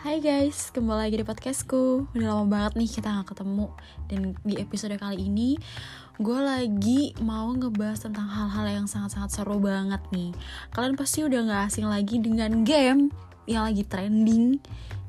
Hai 0.00 0.16
guys, 0.16 0.72
kembali 0.72 0.96
lagi 0.96 1.20
di 1.20 1.28
podcastku 1.28 2.08
Udah 2.16 2.32
lama 2.32 2.48
banget 2.48 2.72
nih 2.80 2.88
kita 2.88 3.20
gak 3.20 3.36
ketemu 3.36 3.68
Dan 4.08 4.32
di 4.40 4.56
episode 4.56 4.96
kali 4.96 5.28
ini 5.28 5.60
Gue 6.16 6.40
lagi 6.40 7.12
mau 7.20 7.52
ngebahas 7.52 8.08
tentang 8.08 8.24
hal-hal 8.24 8.80
yang 8.80 8.86
sangat-sangat 8.88 9.28
seru 9.28 9.60
banget 9.60 10.00
nih 10.08 10.32
Kalian 10.72 10.96
pasti 10.96 11.20
udah 11.20 11.44
gak 11.44 11.62
asing 11.68 11.84
lagi 11.84 12.16
dengan 12.16 12.64
game 12.64 13.12
Yang 13.44 13.62
lagi 13.68 13.82
trending 13.84 14.44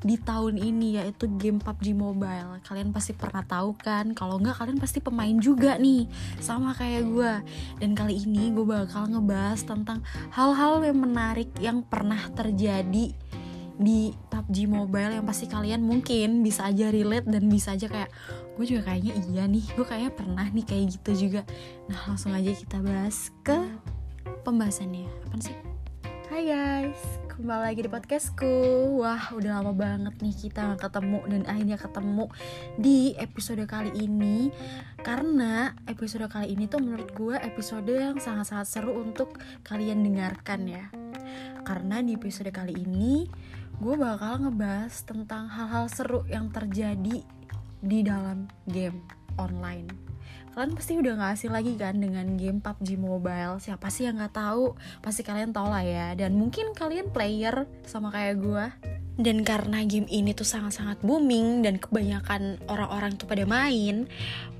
di 0.02 0.18
tahun 0.18 0.58
ini 0.58 0.98
yaitu 0.98 1.30
game 1.38 1.62
PUBG 1.62 1.94
Mobile. 1.94 2.58
Kalian 2.66 2.90
pasti 2.90 3.14
pernah 3.14 3.46
tahu 3.46 3.78
kan? 3.78 4.18
Kalau 4.18 4.42
nggak 4.42 4.58
kalian 4.58 4.82
pasti 4.82 4.98
pemain 4.98 5.38
juga 5.38 5.78
nih, 5.78 6.10
sama 6.42 6.74
kayak 6.74 7.06
gue. 7.06 7.32
Dan 7.78 7.94
kali 7.94 8.18
ini 8.18 8.50
gue 8.50 8.66
bakal 8.66 9.06
ngebahas 9.06 9.62
tentang 9.62 10.02
hal-hal 10.34 10.82
yang 10.82 10.98
menarik 10.98 11.54
yang 11.62 11.86
pernah 11.86 12.18
terjadi 12.34 13.14
di 13.80 14.12
PUBG 14.28 14.68
Mobile 14.68 15.20
yang 15.20 15.26
pasti 15.28 15.48
kalian 15.48 15.84
mungkin 15.84 16.44
bisa 16.44 16.68
aja 16.68 16.92
relate 16.92 17.28
dan 17.28 17.48
bisa 17.48 17.72
aja 17.76 17.88
kayak 17.88 18.10
gue 18.56 18.64
juga 18.68 18.92
kayaknya 18.92 19.12
iya 19.32 19.44
nih 19.48 19.64
gue 19.72 19.86
kayaknya 19.86 20.12
pernah 20.12 20.46
nih 20.48 20.64
kayak 20.66 20.84
gitu 20.98 21.28
juga. 21.28 21.42
Nah 21.88 22.00
langsung 22.12 22.36
aja 22.36 22.52
kita 22.52 22.82
bahas 22.84 23.32
ke 23.40 23.56
pembahasannya. 24.44 25.08
Apa 25.28 25.36
sih? 25.40 25.56
Hai 26.32 26.48
guys. 26.48 27.00
Kembali 27.32 27.72
lagi 27.72 27.80
di 27.84 27.90
podcastku. 27.92 28.54
Wah 29.00 29.32
udah 29.32 29.60
lama 29.60 29.72
banget 29.72 30.16
nih 30.20 30.36
kita 30.36 30.76
gak 30.76 30.88
ketemu 30.88 31.20
dan 31.28 31.42
akhirnya 31.48 31.76
ketemu 31.80 32.24
di 32.76 33.12
episode 33.16 33.64
kali 33.64 33.92
ini. 33.96 34.52
Karena 35.00 35.72
episode 35.88 36.28
kali 36.28 36.52
ini 36.52 36.68
tuh 36.68 36.80
menurut 36.80 37.08
gue 37.12 37.36
episode 37.40 37.88
yang 37.88 38.20
sangat-sangat 38.20 38.68
seru 38.68 38.96
untuk 39.00 39.40
kalian 39.64 40.04
dengarkan 40.04 40.68
ya 40.68 41.01
karena 41.62 42.02
di 42.02 42.18
episode 42.18 42.50
kali 42.50 42.74
ini 42.74 43.26
gue 43.82 43.94
bakal 43.98 44.46
ngebahas 44.46 44.94
tentang 45.02 45.50
hal-hal 45.50 45.90
seru 45.90 46.22
yang 46.30 46.52
terjadi 46.54 47.24
di 47.82 47.98
dalam 48.06 48.46
game 48.70 49.02
online. 49.36 50.12
Kalian 50.52 50.76
pasti 50.76 51.00
udah 51.00 51.16
gak 51.16 51.32
asing 51.32 51.48
lagi 51.48 51.72
kan 51.80 51.96
dengan 51.96 52.36
game 52.36 52.60
PUBG 52.60 53.00
Mobile. 53.00 53.56
Siapa 53.56 53.88
sih 53.88 54.04
yang 54.04 54.20
gak 54.20 54.36
tahu? 54.36 54.76
Pasti 55.00 55.24
kalian 55.24 55.48
tau 55.56 55.72
lah 55.72 55.80
ya. 55.80 56.12
Dan 56.12 56.36
mungkin 56.36 56.76
kalian 56.76 57.08
player 57.08 57.64
sama 57.88 58.12
kayak 58.12 58.36
gue. 58.36 58.64
Dan 59.16 59.48
karena 59.48 59.80
game 59.88 60.04
ini 60.12 60.36
tuh 60.36 60.44
sangat-sangat 60.44 61.00
booming 61.00 61.64
dan 61.64 61.80
kebanyakan 61.80 62.60
orang-orang 62.68 63.16
tuh 63.16 63.24
pada 63.24 63.48
main, 63.48 64.08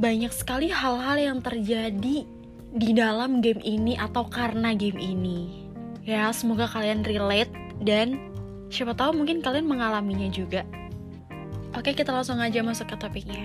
banyak 0.01 0.33
sekali 0.33 0.73
hal-hal 0.73 1.17
yang 1.21 1.39
terjadi 1.45 2.25
di 2.73 2.91
dalam 2.97 3.45
game 3.45 3.61
ini 3.61 3.93
atau 4.01 4.25
karena 4.29 4.73
game 4.73 4.97
ini. 4.97 5.62
Ya, 6.03 6.31
semoga 6.35 6.67
kalian 6.67 7.07
relate 7.07 7.55
dan 7.83 8.33
Siapa 8.73 8.97
tahu 8.97 9.21
mungkin 9.21 9.45
kalian 9.45 9.69
mengalaminya 9.69 10.33
juga. 10.33 10.65
Oke, 11.77 11.93
kita 11.93 12.09
langsung 12.09 12.41
aja 12.41 12.65
masuk 12.65 12.89
ke 12.89 12.97
topiknya. 12.97 13.45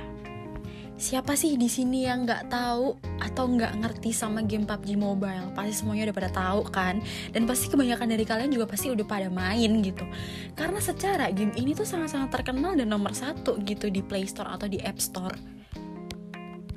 Siapa 0.95 1.36
sih 1.36 1.59
di 1.59 1.67
sini 1.67 2.08
yang 2.08 2.23
nggak 2.23 2.47
tahu 2.47 2.95
atau 3.19 3.45
nggak 3.52 3.75
ngerti 3.83 4.16
sama 4.16 4.39
game 4.39 4.64
PUBG 4.64 4.95
Mobile? 4.95 5.52
Pasti 5.52 5.83
semuanya 5.83 6.09
udah 6.09 6.16
pada 6.16 6.31
tahu 6.31 6.61
kan? 6.72 7.03
Dan 7.36 7.44
pasti 7.44 7.67
kebanyakan 7.67 8.08
dari 8.08 8.23
kalian 8.23 8.49
juga 8.55 8.71
pasti 8.71 8.88
udah 8.88 9.03
pada 9.03 9.27
main 9.27 9.83
gitu. 9.83 10.08
Karena 10.55 10.80
secara 10.80 11.27
game 11.36 11.52
ini 11.59 11.75
tuh 11.75 11.86
sangat-sangat 11.86 12.31
terkenal 12.31 12.80
dan 12.80 12.88
nomor 12.88 13.11
satu 13.11 13.59
gitu 13.67 13.92
di 13.92 13.99
Play 13.99 14.31
Store 14.31 14.47
atau 14.47 14.71
di 14.71 14.80
App 14.80 14.97
Store. 15.03 15.36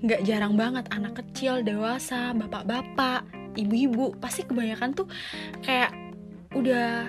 Nggak 0.03 0.27
jarang 0.27 0.59
banget 0.59 0.91
anak 0.91 1.23
kecil, 1.23 1.63
dewasa, 1.63 2.35
bapak-bapak, 2.35 3.25
ibu-ibu 3.57 4.15
pasti 4.19 4.47
kebanyakan 4.47 4.95
tuh 4.95 5.07
kayak 5.65 5.95
udah 6.55 7.07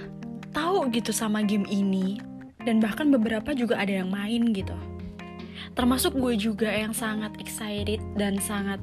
tahu 0.54 0.90
gitu 0.94 1.12
sama 1.12 1.42
game 1.42 1.66
ini. 1.70 2.22
Dan 2.62 2.78
bahkan 2.78 3.10
beberapa 3.10 3.58
juga 3.58 3.82
ada 3.82 3.90
yang 3.90 4.14
main 4.14 4.54
gitu. 4.54 4.78
Termasuk 5.74 6.14
gue 6.14 6.38
juga 6.38 6.70
yang 6.70 6.94
sangat 6.94 7.34
excited 7.42 7.98
dan 8.14 8.38
sangat 8.38 8.78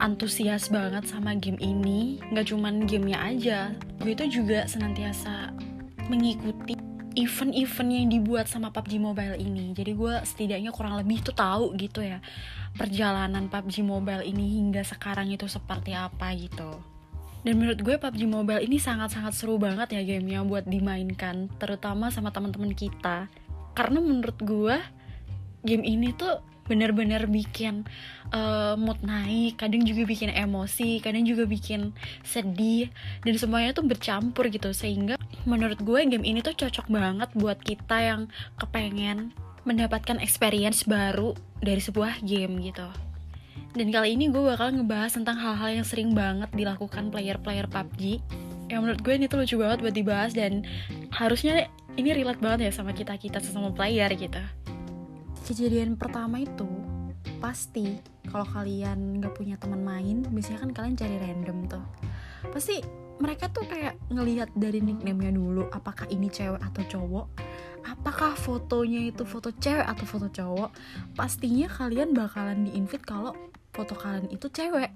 antusias 0.00 0.72
banget 0.72 1.04
sama 1.04 1.36
game 1.36 1.60
ini. 1.60 2.16
Nggak 2.32 2.54
cuman 2.54 2.88
gamenya 2.88 3.18
aja 3.20 3.58
gue 4.00 4.16
itu 4.16 4.40
juga 4.40 4.64
senantiasa 4.64 5.52
mengikuti 6.08 6.78
event-event 7.18 7.90
yang 7.90 8.06
dibuat 8.08 8.46
sama 8.48 8.72
PUBG 8.72 8.96
Mobile 8.96 9.36
ini. 9.36 9.76
Jadi 9.76 9.92
gue 9.92 10.14
setidaknya 10.24 10.70
kurang 10.72 10.96
lebih 10.96 11.20
tuh 11.20 11.36
tahu 11.36 11.76
gitu 11.76 12.00
ya 12.00 12.22
perjalanan 12.78 13.50
PUBG 13.50 13.82
Mobile 13.82 14.22
ini 14.22 14.62
hingga 14.62 14.86
sekarang 14.86 15.34
itu 15.34 15.50
seperti 15.50 15.92
apa 15.98 16.30
gitu 16.38 16.78
dan 17.46 17.54
menurut 17.58 17.78
gue 17.82 17.94
PUBG 17.94 18.26
Mobile 18.26 18.62
ini 18.64 18.82
sangat-sangat 18.82 19.34
seru 19.34 19.56
banget 19.60 19.94
ya 19.94 20.02
gamenya 20.02 20.42
buat 20.42 20.66
dimainkan, 20.66 21.46
terutama 21.62 22.10
sama 22.10 22.34
teman-teman 22.34 22.74
kita. 22.74 23.30
Karena 23.78 24.02
menurut 24.02 24.38
gue 24.42 24.76
game 25.62 25.84
ini 25.86 26.10
tuh 26.14 26.42
bener-bener 26.68 27.24
bikin 27.24 27.88
uh, 28.30 28.76
mood 28.76 29.00
naik, 29.00 29.56
kadang 29.56 29.82
juga 29.88 30.04
bikin 30.04 30.28
emosi, 30.28 31.00
kadang 31.00 31.24
juga 31.24 31.48
bikin 31.48 31.96
sedih, 32.22 32.92
dan 33.24 33.34
semuanya 33.40 33.72
tuh 33.72 33.88
bercampur 33.88 34.52
gitu 34.52 34.70
sehingga 34.76 35.16
menurut 35.48 35.80
gue 35.80 36.00
game 36.04 36.26
ini 36.28 36.44
tuh 36.44 36.52
cocok 36.52 36.92
banget 36.92 37.32
buat 37.32 37.56
kita 37.64 37.96
yang 38.04 38.22
kepengen 38.60 39.32
mendapatkan 39.64 40.20
experience 40.20 40.84
baru 40.84 41.32
dari 41.64 41.80
sebuah 41.80 42.20
game 42.20 42.60
gitu. 42.60 43.07
Dan 43.76 43.94
kali 43.94 44.18
ini 44.18 44.32
gue 44.32 44.42
bakal 44.42 44.74
ngebahas 44.74 45.14
tentang 45.14 45.38
hal-hal 45.38 45.80
yang 45.80 45.86
sering 45.86 46.16
banget 46.16 46.50
dilakukan 46.50 47.12
player-player 47.12 47.70
PUBG 47.70 48.22
Yang 48.68 48.80
menurut 48.84 49.00
gue 49.00 49.14
ini 49.16 49.26
tuh 49.30 49.38
lucu 49.40 49.56
banget 49.56 49.78
buat 49.80 49.94
dibahas 49.96 50.32
dan 50.36 50.66
harusnya 51.14 51.72
ini 51.96 52.12
relate 52.12 52.38
banget 52.38 52.68
ya 52.68 52.72
sama 52.72 52.92
kita-kita 52.92 53.40
sesama 53.40 53.72
player 53.72 54.12
gitu. 54.12 54.42
Kejadian 55.48 55.96
pertama 55.96 56.44
itu 56.44 56.68
pasti 57.40 57.96
kalau 58.28 58.44
kalian 58.44 59.24
gak 59.24 59.34
punya 59.34 59.56
teman 59.56 59.80
main 59.80 60.20
biasanya 60.28 60.68
kan 60.68 60.70
kalian 60.76 60.94
cari 61.00 61.16
random 61.16 61.58
tuh. 61.64 61.84
Pasti 62.52 62.84
mereka 63.18 63.50
tuh 63.50 63.66
kayak 63.66 63.98
ngelihat 64.12 64.52
dari 64.54 64.78
nickname-nya 64.78 65.34
dulu 65.34 65.66
apakah 65.74 66.06
ini 66.12 66.30
cewek 66.30 66.62
atau 66.62 66.82
cowok 66.86 67.26
apakah 67.84 68.34
fotonya 68.34 69.10
itu 69.10 69.22
foto 69.28 69.54
cewek 69.54 69.84
atau 69.84 70.04
foto 70.08 70.26
cowok? 70.30 70.70
Pastinya 71.14 71.68
kalian 71.70 72.14
bakalan 72.16 72.66
di 72.66 72.74
invite 72.74 73.04
kalau 73.04 73.36
foto 73.70 73.94
kalian 73.94 74.30
itu 74.32 74.50
cewek. 74.50 74.94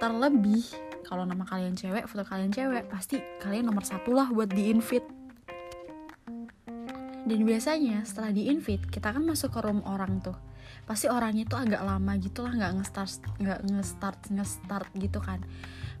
Terlebih 0.00 0.64
kalau 1.04 1.28
nama 1.28 1.44
kalian 1.44 1.76
cewek 1.76 2.08
foto 2.08 2.24
kalian 2.24 2.50
cewek 2.50 2.88
pasti 2.88 3.20
kalian 3.40 3.68
nomor 3.68 3.84
satu 3.84 4.12
lah 4.12 4.28
buat 4.32 4.48
di 4.50 4.72
invite 4.72 5.18
dan 7.28 7.44
biasanya 7.44 8.08
setelah 8.08 8.32
di 8.32 8.48
invite 8.48 8.88
kita 8.88 9.12
kan 9.12 9.20
masuk 9.20 9.52
ke 9.52 9.60
room 9.60 9.84
orang 9.84 10.24
tuh. 10.24 10.32
Pasti 10.88 11.12
orangnya 11.12 11.44
tuh 11.44 11.60
agak 11.60 11.84
lama 11.84 12.16
gitu 12.16 12.40
lah 12.40 12.56
nggak 12.56 12.72
ngestart 12.80 13.20
nggak 13.36 13.60
ngestart 13.68 14.20
ngestart 14.32 14.88
gitu 14.96 15.20
kan. 15.20 15.44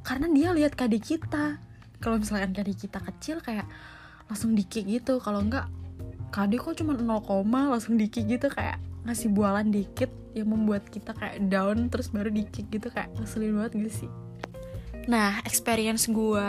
Karena 0.00 0.32
dia 0.32 0.56
lihat 0.56 0.72
KD 0.72 0.96
kita. 1.04 1.60
Kalau 2.00 2.16
misalkan 2.16 2.56
KD 2.56 2.88
kita 2.88 3.04
kecil 3.04 3.44
kayak 3.44 3.68
langsung 4.24 4.56
di 4.56 4.64
kick 4.64 4.88
gitu. 4.88 5.20
Kalau 5.20 5.44
enggak 5.44 5.68
KD 6.28 6.60
kok 6.60 6.76
cuma 6.78 6.92
0, 6.96 7.44
langsung 7.46 7.96
di 7.96 8.06
kick 8.08 8.28
gitu 8.28 8.52
kayak 8.52 8.76
ngasih 9.08 9.32
bualan 9.32 9.72
dikit 9.72 10.12
yang 10.36 10.52
membuat 10.52 10.84
kita 10.92 11.16
kayak 11.16 11.40
down 11.48 11.88
terus 11.88 12.12
baru 12.12 12.28
di 12.28 12.44
kick 12.44 12.68
gitu 12.68 12.92
kayak 12.92 13.08
ngeselin 13.16 13.56
banget 13.56 13.72
gak 13.88 13.94
sih 14.04 14.10
Nah, 15.08 15.40
experience 15.48 16.04
gue 16.04 16.48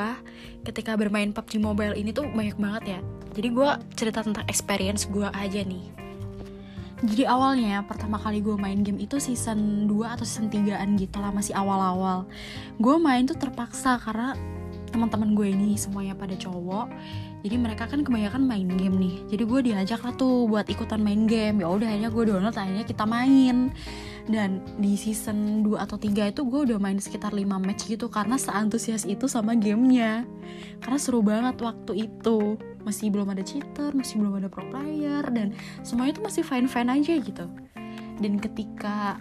ketika 0.68 0.92
bermain 1.00 1.32
PUBG 1.32 1.64
Mobile 1.64 1.96
ini 1.96 2.12
tuh 2.12 2.28
banyak 2.28 2.60
banget 2.60 2.84
ya. 2.84 3.00
Jadi 3.32 3.48
gue 3.56 3.70
cerita 3.96 4.20
tentang 4.20 4.44
experience 4.52 5.08
gue 5.08 5.24
aja 5.32 5.64
nih. 5.64 5.88
Jadi 7.00 7.24
awalnya 7.24 7.80
pertama 7.88 8.20
kali 8.20 8.44
gue 8.44 8.60
main 8.60 8.84
game 8.84 9.00
itu 9.00 9.16
season 9.16 9.88
2 9.88 10.04
atau 10.04 10.28
season 10.28 10.52
3an 10.52 11.00
gitu 11.00 11.24
lah 11.24 11.32
masih 11.32 11.56
awal-awal. 11.56 12.28
Gue 12.84 13.00
main 13.00 13.24
tuh 13.24 13.40
terpaksa 13.40 13.96
karena 14.04 14.36
teman-teman 14.92 15.32
gue 15.32 15.48
ini 15.56 15.80
semuanya 15.80 16.12
pada 16.12 16.36
cowok 16.36 16.92
jadi 17.39 17.56
mereka 17.56 17.88
kan 17.88 18.03
kebanyakan 18.03 18.44
main 18.44 18.68
game 18.68 19.00
nih. 19.00 19.15
Jadi 19.31 19.44
gue 19.47 19.59
diajak 19.71 20.03
lah 20.03 20.12
tuh 20.19 20.44
buat 20.44 20.68
ikutan 20.68 21.00
main 21.00 21.24
game. 21.24 21.63
Ya 21.63 21.71
udah 21.71 21.88
akhirnya 21.88 22.12
gue 22.12 22.24
download 22.27 22.56
akhirnya 22.56 22.83
kita 22.83 23.07
main. 23.07 23.71
Dan 24.27 24.59
di 24.75 25.00
season 25.00 25.63
2 25.63 25.80
atau 25.80 25.95
3 25.95 26.36
itu 26.36 26.41
gue 26.44 26.62
udah 26.68 26.77
main 26.77 27.00
sekitar 27.00 27.31
5 27.31 27.47
match 27.47 27.88
gitu 27.88 28.12
karena 28.12 28.36
seantusias 28.36 29.07
itu 29.07 29.31
sama 29.31 29.56
gamenya. 29.56 30.27
Karena 30.83 31.00
seru 31.00 31.24
banget 31.24 31.56
waktu 31.63 32.12
itu. 32.12 32.59
Masih 32.83 33.12
belum 33.12 33.31
ada 33.31 33.44
cheater 33.44 33.91
masih 33.91 34.24
belum 34.24 34.39
ada 34.39 34.47
pro 34.47 34.63
player 34.71 35.24
dan 35.36 35.51
semuanya 35.83 36.19
tuh 36.19 36.24
masih 36.27 36.44
fine 36.44 36.68
fine 36.68 36.91
aja 36.91 37.13
gitu. 37.24 37.45
Dan 38.19 38.39
ketika 38.39 39.19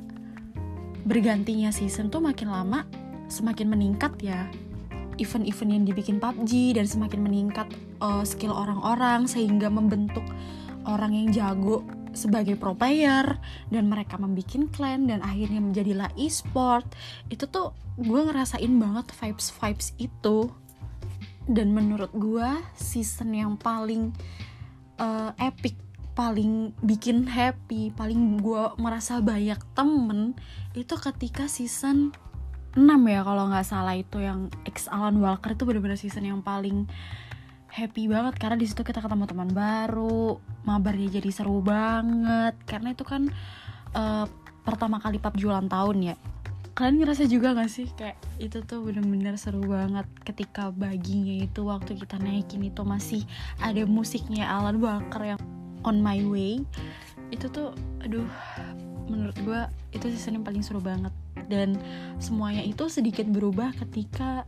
bergantinya 1.06 1.70
season 1.70 2.10
tuh 2.10 2.18
makin 2.18 2.50
lama 2.50 2.82
semakin 3.30 3.70
meningkat 3.70 4.14
ya 4.18 4.50
event-event 5.18 5.70
yang 5.70 5.84
dibikin 5.84 6.16
PUBG 6.22 6.78
dan 6.78 6.86
semakin 6.86 7.20
meningkat 7.22 7.68
uh, 8.02 8.22
skill 8.22 8.54
orang-orang 8.54 9.26
sehingga 9.26 9.68
membentuk 9.68 10.24
orang 10.88 11.12
yang 11.12 11.28
jago 11.34 11.84
sebagai 12.16 12.56
pro 12.56 12.72
player 12.74 13.38
dan 13.68 13.86
mereka 13.86 14.16
membuat 14.16 14.50
clan 14.74 15.06
dan 15.06 15.20
akhirnya 15.22 15.60
menjadilah 15.60 16.10
e-sport. 16.16 16.88
Itu 17.28 17.46
tuh 17.46 17.76
gue 18.00 18.20
ngerasain 18.24 18.72
banget 18.78 19.06
vibes 19.14 19.54
vibes 19.54 19.88
itu. 20.00 20.48
Dan 21.48 21.72
menurut 21.72 22.12
gue 22.12 22.48
season 22.76 23.32
yang 23.32 23.56
paling 23.56 24.12
uh, 25.00 25.32
epic 25.40 25.78
paling 26.12 26.74
bikin 26.82 27.30
happy 27.30 27.94
paling 27.94 28.42
gue 28.42 28.74
merasa 28.82 29.22
banyak 29.22 29.62
temen 29.78 30.34
itu 30.74 30.98
ketika 30.98 31.46
season 31.46 32.10
6 32.76 32.84
ya 32.84 33.20
kalau 33.24 33.48
nggak 33.48 33.66
salah 33.66 33.96
itu 33.96 34.20
yang 34.20 34.52
X 34.68 34.92
Alan 34.92 35.16
Walker 35.24 35.56
itu 35.56 35.64
bener-bener 35.64 35.96
season 35.96 36.28
yang 36.28 36.44
paling 36.44 36.84
happy 37.72 38.10
banget. 38.10 38.34
Karena 38.36 38.56
di 38.58 38.66
situ 38.68 38.82
kita 38.82 39.00
ketemu 39.00 39.24
teman 39.28 39.50
baru 39.52 40.36
mabarnya 40.66 41.20
jadi 41.22 41.30
seru 41.32 41.64
banget. 41.64 42.58
Karena 42.68 42.92
itu 42.92 43.04
kan 43.06 43.30
uh, 43.94 44.26
pertama 44.66 45.00
kali 45.00 45.16
pub 45.22 45.32
jualan 45.38 45.68
tahun 45.70 46.12
ya. 46.12 46.16
Kalian 46.76 47.02
ngerasa 47.02 47.26
juga 47.26 47.58
gak 47.58 47.72
sih? 47.74 47.90
Kayak 47.98 48.22
itu 48.38 48.62
tuh 48.62 48.86
bener-bener 48.86 49.34
seru 49.34 49.66
banget 49.66 50.06
ketika 50.22 50.70
baginya 50.70 51.42
itu 51.42 51.66
waktu 51.66 51.98
kita 51.98 52.22
naikin 52.22 52.62
itu 52.62 52.86
masih 52.86 53.26
ada 53.58 53.82
musiknya 53.82 54.46
Alan 54.46 54.78
Walker 54.78 55.22
yang 55.24 55.40
on 55.82 55.98
my 55.98 56.22
way. 56.22 56.62
Itu 57.34 57.50
tuh 57.50 57.74
aduh 58.04 58.30
menurut 59.08 59.34
gue 59.42 59.60
itu 59.96 60.06
season 60.14 60.38
yang 60.38 60.46
paling 60.46 60.62
seru 60.62 60.78
banget 60.78 61.10
dan 61.48 61.80
semuanya 62.22 62.62
itu 62.62 62.86
sedikit 62.92 63.24
berubah 63.26 63.72
ketika 63.74 64.44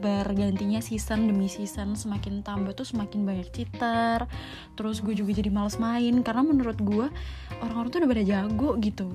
bergantinya 0.00 0.80
season 0.80 1.28
demi 1.28 1.52
season 1.52 1.92
semakin 1.92 2.40
tambah 2.40 2.72
tuh 2.72 2.88
semakin 2.88 3.28
banyak 3.28 3.48
cheater. 3.52 4.24
Terus 4.72 5.04
gue 5.04 5.12
juga 5.12 5.36
jadi 5.36 5.52
males 5.52 5.76
main 5.76 6.24
karena 6.24 6.42
menurut 6.42 6.78
gue 6.80 7.06
orang-orang 7.60 7.88
tuh 7.92 7.98
udah 8.00 8.10
pada 8.10 8.24
jago 8.24 8.70
gitu. 8.80 9.08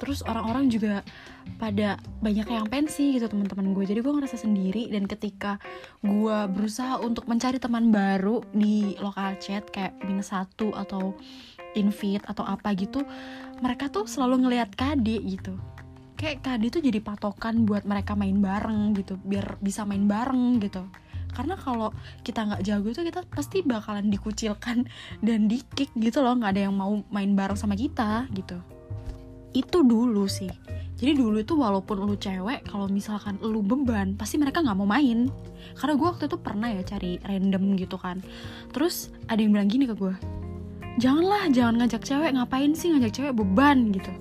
Terus 0.00 0.24
orang-orang 0.24 0.72
juga 0.72 1.04
pada 1.60 2.00
banyak 2.24 2.48
yang 2.48 2.64
pensi 2.72 3.20
gitu 3.20 3.28
teman-teman 3.28 3.76
gue 3.76 3.84
jadi 3.84 4.00
gue 4.00 4.12
ngerasa 4.16 4.40
sendiri 4.40 4.88
dan 4.88 5.04
ketika 5.04 5.60
gue 6.00 6.38
berusaha 6.48 6.96
untuk 7.04 7.28
mencari 7.28 7.60
teman 7.60 7.92
baru 7.92 8.40
di 8.54 8.96
lokal 8.96 9.36
chat 9.36 9.68
kayak 9.68 9.92
minus 10.08 10.32
satu 10.32 10.72
atau 10.72 11.12
invite 11.76 12.24
atau 12.24 12.48
apa 12.48 12.72
gitu 12.74 13.04
mereka 13.60 13.92
tuh 13.92 14.08
selalu 14.08 14.48
ngelihat 14.48 14.72
KD 14.72 15.20
gitu 15.36 15.54
kayak 16.20 16.44
KD 16.44 16.62
tuh 16.68 16.82
jadi 16.84 17.00
patokan 17.00 17.64
buat 17.64 17.88
mereka 17.88 18.12
main 18.12 18.36
bareng 18.44 18.92
gitu 18.92 19.16
biar 19.24 19.56
bisa 19.64 19.88
main 19.88 20.04
bareng 20.04 20.60
gitu. 20.60 20.84
Karena 21.32 21.56
kalau 21.56 21.96
kita 22.20 22.44
nggak 22.44 22.62
jago 22.68 22.92
tuh 22.92 23.08
kita 23.08 23.24
pasti 23.32 23.64
bakalan 23.64 24.12
dikucilkan 24.12 24.84
dan 25.26 25.48
di 25.48 25.64
kick 25.72 25.88
gitu 25.96 26.20
loh 26.20 26.36
nggak 26.36 26.52
ada 26.52 26.62
yang 26.68 26.76
mau 26.76 27.00
main 27.08 27.32
bareng 27.32 27.56
sama 27.56 27.72
kita 27.72 28.28
gitu. 28.36 28.60
Itu 29.56 29.80
dulu 29.80 30.28
sih. 30.28 30.52
Jadi 31.00 31.16
dulu 31.16 31.40
itu 31.40 31.56
walaupun 31.56 32.04
lu 32.04 32.12
cewek 32.20 32.68
kalau 32.68 32.84
misalkan 32.84 33.40
lu 33.40 33.64
beban 33.64 34.20
pasti 34.20 34.36
mereka 34.36 34.60
nggak 34.60 34.76
mau 34.76 34.84
main. 34.84 35.32
Karena 35.80 35.96
gue 35.96 36.06
waktu 36.06 36.28
itu 36.28 36.36
pernah 36.36 36.68
ya 36.68 36.84
cari 36.84 37.16
random 37.24 37.80
gitu 37.80 37.96
kan. 37.96 38.20
Terus 38.76 39.08
ada 39.24 39.40
yang 39.40 39.56
bilang 39.56 39.72
gini 39.72 39.88
ke 39.88 39.96
gue 39.96 40.12
janganlah 41.00 41.48
jangan 41.48 41.80
ngajak 41.80 42.02
cewek 42.02 42.34
ngapain 42.36 42.76
sih 42.76 42.92
ngajak 42.92 43.12
cewek 43.16 43.32
beban? 43.32 43.88
gitu 43.94 44.12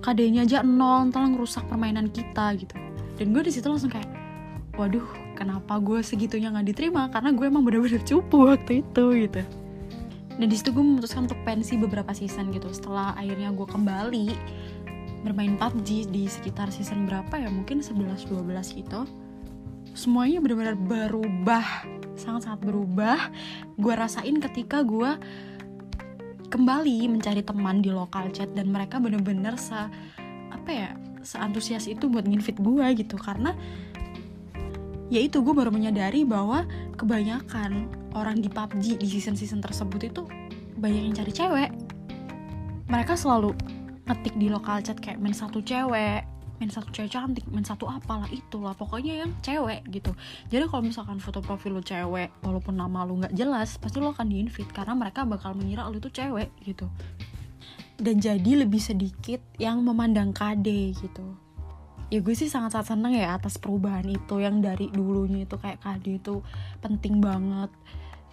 kadenya 0.00 0.44
aja 0.44 0.64
nol 0.64 1.12
ntar 1.12 1.28
ngerusak 1.28 1.64
permainan 1.68 2.08
kita 2.08 2.56
gitu. 2.56 2.76
Dan 3.20 3.36
gue 3.36 3.42
di 3.44 3.52
situ 3.52 3.68
langsung 3.68 3.92
kayak 3.92 4.08
waduh 4.80 5.04
kenapa 5.36 5.76
gue 5.80 6.00
segitunya 6.00 6.48
nggak 6.52 6.72
diterima? 6.72 7.12
Karena 7.12 7.32
gue 7.36 7.44
emang 7.44 7.64
bener-bener 7.64 8.00
cupu 8.04 8.48
waktu 8.48 8.80
itu 8.80 9.04
gitu. 9.28 9.42
Dan 10.40 10.46
di 10.48 10.56
situ 10.56 10.72
gue 10.72 10.80
memutuskan 10.80 11.28
untuk 11.28 11.40
pensi 11.44 11.76
beberapa 11.76 12.16
season 12.16 12.48
gitu. 12.52 12.72
Setelah 12.72 13.12
akhirnya 13.12 13.52
gue 13.52 13.66
kembali 13.68 14.26
bermain 15.20 15.60
PUBG 15.60 16.08
di 16.08 16.24
sekitar 16.24 16.72
season 16.72 17.04
berapa 17.04 17.36
ya? 17.36 17.52
Mungkin 17.52 17.84
11-12 17.84 18.80
gitu. 18.80 19.04
Semuanya 19.92 20.40
benar-benar 20.40 20.80
berubah 20.80 21.66
sangat-sangat 22.20 22.60
berubah. 22.64 23.18
Gue 23.80 23.96
rasain 23.96 24.36
ketika 24.40 24.84
gue 24.84 25.16
kembali 26.50 27.06
mencari 27.06 27.46
teman 27.46 27.78
di 27.78 27.94
lokal 27.94 28.28
chat 28.34 28.50
dan 28.52 28.74
mereka 28.74 28.98
bener-bener 28.98 29.54
se 29.54 29.78
apa 30.50 30.70
ya 30.70 30.90
seantusias 31.22 31.86
itu 31.86 32.10
buat 32.10 32.26
nginvit 32.26 32.58
gue 32.58 32.86
gitu. 32.98 33.14
Karena 33.16 33.54
ya 35.08 35.20
itu 35.22 35.40
gue 35.40 35.54
baru 35.54 35.70
menyadari 35.70 36.26
bahwa 36.26 36.66
kebanyakan 36.98 37.86
orang 38.18 38.42
di 38.42 38.50
PUBG 38.50 38.98
di 38.98 39.06
season-season 39.06 39.62
tersebut 39.62 40.10
itu 40.10 40.22
banyak 40.76 41.02
yang 41.06 41.14
cari 41.14 41.32
cewek. 41.32 41.70
Mereka 42.90 43.14
selalu 43.14 43.54
ngetik 44.10 44.34
di 44.34 44.50
lokal 44.50 44.82
chat 44.82 44.98
kayak 44.98 45.22
main 45.22 45.36
satu 45.36 45.62
cewek 45.62 46.26
main 46.60 46.68
satu 46.68 46.92
cewek 46.92 47.08
cantik, 47.08 47.48
main 47.48 47.64
satu 47.64 47.88
apalah 47.88 48.28
itulah 48.28 48.76
pokoknya 48.76 49.24
yang 49.24 49.32
cewek 49.40 49.80
gitu. 49.88 50.12
Jadi 50.52 50.68
kalau 50.68 50.84
misalkan 50.84 51.16
foto 51.16 51.40
profil 51.40 51.80
lu 51.80 51.82
cewek, 51.82 52.28
walaupun 52.44 52.76
nama 52.76 53.08
lu 53.08 53.16
nggak 53.24 53.32
jelas, 53.32 53.80
pasti 53.80 53.96
lu 53.96 54.12
akan 54.12 54.28
diinvite 54.28 54.68
karena 54.76 54.92
mereka 54.92 55.24
bakal 55.24 55.56
mengira 55.56 55.88
lu 55.88 55.96
itu 55.96 56.12
cewek 56.12 56.52
gitu. 56.60 56.92
Dan 57.96 58.20
jadi 58.20 58.60
lebih 58.60 58.80
sedikit 58.80 59.40
yang 59.56 59.80
memandang 59.80 60.36
KD 60.36 60.92
gitu. 61.00 61.26
Ya 62.12 62.20
gue 62.20 62.34
sih 62.36 62.52
sangat-sangat 62.52 62.92
seneng 62.92 63.14
ya 63.16 63.38
atas 63.38 63.56
perubahan 63.56 64.04
itu 64.04 64.42
yang 64.42 64.60
dari 64.60 64.92
dulunya 64.92 65.48
itu 65.48 65.56
kayak 65.56 65.80
KD 65.80 66.20
itu 66.20 66.44
penting 66.84 67.24
banget 67.24 67.72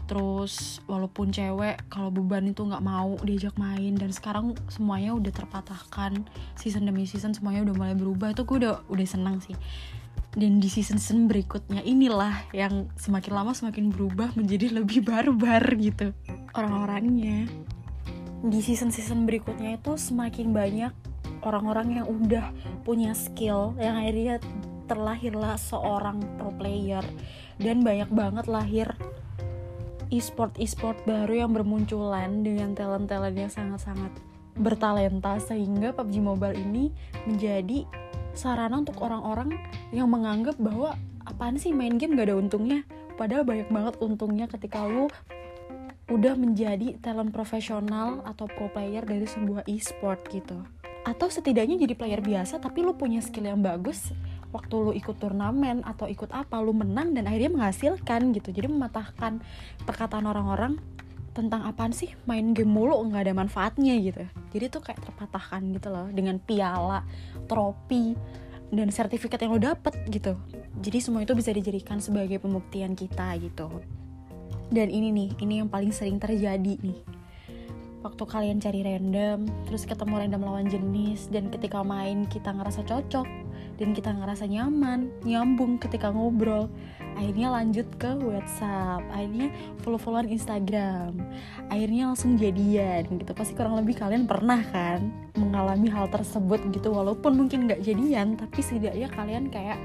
terus 0.07 0.79
walaupun 0.87 1.35
cewek 1.35 1.83
kalau 1.91 2.07
beban 2.07 2.47
itu 2.47 2.63
nggak 2.63 2.79
mau 2.79 3.19
diajak 3.21 3.53
main 3.59 3.99
dan 3.99 4.15
sekarang 4.15 4.55
semuanya 4.71 5.11
udah 5.11 5.35
terpatahkan 5.35 6.23
season 6.55 6.87
demi 6.87 7.03
season 7.03 7.35
semuanya 7.35 7.67
udah 7.67 7.75
mulai 7.75 7.95
berubah 7.95 8.31
itu 8.31 8.47
gue 8.47 8.57
udah 8.63 8.87
udah 8.87 9.07
senang 9.07 9.43
sih. 9.43 9.53
Dan 10.37 10.61
di 10.61 10.69
season 10.69 11.01
season 11.01 11.25
berikutnya 11.25 11.81
inilah 11.81 12.45
yang 12.53 12.87
semakin 12.93 13.33
lama 13.33 13.51
semakin 13.57 13.89
berubah 13.89 14.37
menjadi 14.37 14.69
lebih 14.79 15.03
barbar 15.03 15.65
gitu 15.75 16.13
orang-orangnya. 16.53 17.49
Di 18.45 18.59
season 18.61 18.93
season 18.93 19.25
berikutnya 19.25 19.81
itu 19.81 19.97
semakin 19.97 20.53
banyak 20.53 20.93
orang-orang 21.41 21.99
yang 21.99 22.07
udah 22.07 22.53
punya 22.85 23.17
skill 23.17 23.73
yang 23.81 23.97
akhirnya 23.97 24.37
terlahirlah 24.85 25.57
seorang 25.57 26.21
pro 26.37 26.53
player. 26.53 27.03
Dan 27.57 27.81
banyak 27.81 28.13
banget 28.13 28.45
lahir 28.45 28.93
e-sport 30.09 30.55
e-sport 30.57 30.97
baru 31.03 31.47
yang 31.47 31.51
bermunculan 31.51 32.43
dengan 32.43 32.73
talent-talent 32.73 33.35
yang 33.35 33.51
sangat-sangat 33.51 34.11
bertalenta 34.57 35.37
sehingga 35.37 35.93
PUBG 35.93 36.15
Mobile 36.19 36.57
ini 36.57 36.89
menjadi 37.29 37.85
sarana 38.33 38.81
untuk 38.81 38.97
orang-orang 39.01 39.57
yang 39.93 40.09
menganggap 40.09 40.57
bahwa 40.57 40.97
apaan 41.25 41.57
sih 41.57 41.73
main 41.73 41.97
game 41.97 42.17
gak 42.17 42.29
ada 42.29 42.37
untungnya. 42.37 42.81
Padahal 43.17 43.45
banyak 43.45 43.69
banget 43.73 43.95
untungnya 43.97 44.45
ketika 44.45 44.85
lu 44.85 45.09
udah 46.07 46.39
menjadi 46.39 46.95
talent 47.03 47.35
profesional 47.35 48.23
atau 48.23 48.47
pro 48.47 48.71
player 48.71 49.03
dari 49.03 49.27
sebuah 49.27 49.65
e-sport 49.67 50.21
gitu. 50.31 50.57
Atau 51.03 51.27
setidaknya 51.27 51.81
jadi 51.81 51.93
player 51.97 52.21
biasa 52.21 52.61
tapi 52.61 52.85
lu 52.85 52.95
punya 52.95 53.19
skill 53.19 53.49
yang 53.49 53.61
bagus 53.61 54.13
waktu 54.57 54.73
lu 54.73 54.91
ikut 54.97 55.21
turnamen 55.21 55.85
atau 55.85 56.09
ikut 56.09 56.33
apa 56.33 56.57
lu 56.57 56.73
menang 56.73 57.13
dan 57.13 57.29
akhirnya 57.29 57.53
menghasilkan 57.53 58.33
gitu. 58.33 58.49
Jadi 58.49 58.67
mematahkan 58.73 59.37
perkataan 59.85 60.25
orang-orang 60.25 60.81
tentang 61.37 61.69
apaan 61.69 61.93
sih 61.93 62.09
main 62.25 62.57
game 62.57 62.73
mulu 62.73 62.97
nggak 63.05 63.29
ada 63.29 63.33
manfaatnya 63.37 63.93
gitu. 64.01 64.25
Jadi 64.57 64.65
tuh 64.73 64.81
kayak 64.81 65.05
terpatahkan 65.05 65.61
gitu 65.77 65.93
loh 65.93 66.09
dengan 66.09 66.41
piala 66.41 67.05
trofi 67.45 68.17
dan 68.73 68.89
sertifikat 68.89 69.45
yang 69.45 69.53
lo 69.53 69.61
dapet 69.61 69.93
gitu. 70.09 70.33
Jadi 70.81 70.97
semua 70.97 71.21
itu 71.21 71.37
bisa 71.37 71.53
dijadikan 71.53 72.01
sebagai 72.01 72.41
pembuktian 72.41 72.97
kita 72.97 73.37
gitu. 73.37 73.69
Dan 74.73 74.89
ini 74.89 75.13
nih 75.13 75.29
ini 75.45 75.53
yang 75.61 75.69
paling 75.69 75.93
sering 75.93 76.17
terjadi 76.17 76.81
nih. 76.81 76.99
Waktu 78.01 78.23
kalian 78.25 78.57
cari 78.57 78.81
random 78.81 79.45
terus 79.69 79.85
ketemu 79.85 80.25
random 80.25 80.41
lawan 80.41 80.65
jenis 80.65 81.29
dan 81.29 81.53
ketika 81.53 81.85
main 81.85 82.25
kita 82.25 82.49
ngerasa 82.49 82.81
cocok 82.81 83.46
dan 83.77 83.93
kita 83.93 84.09
ngerasa 84.09 84.49
nyaman, 84.49 85.09
nyambung 85.21 85.77
ketika 85.77 86.09
ngobrol. 86.09 86.67
Akhirnya 87.17 87.49
lanjut 87.49 87.89
ke 87.97 88.13
WhatsApp, 88.13 89.01
akhirnya 89.09 89.49
follow-followan 89.81 90.29
Instagram, 90.29 91.17
akhirnya 91.69 92.13
langsung 92.13 92.37
jadian 92.37 93.09
gitu. 93.09 93.31
Pasti 93.33 93.57
kurang 93.57 93.73
lebih 93.77 93.97
kalian 93.97 94.29
pernah 94.29 94.61
kan 94.69 95.09
mengalami 95.33 95.89
hal 95.89 96.09
tersebut 96.13 96.61
gitu, 96.73 96.93
walaupun 96.93 97.33
mungkin 97.33 97.65
nggak 97.65 97.81
jadian, 97.81 98.37
tapi 98.37 98.61
setidaknya 98.61 99.09
kalian 99.09 99.49
kayak 99.49 99.81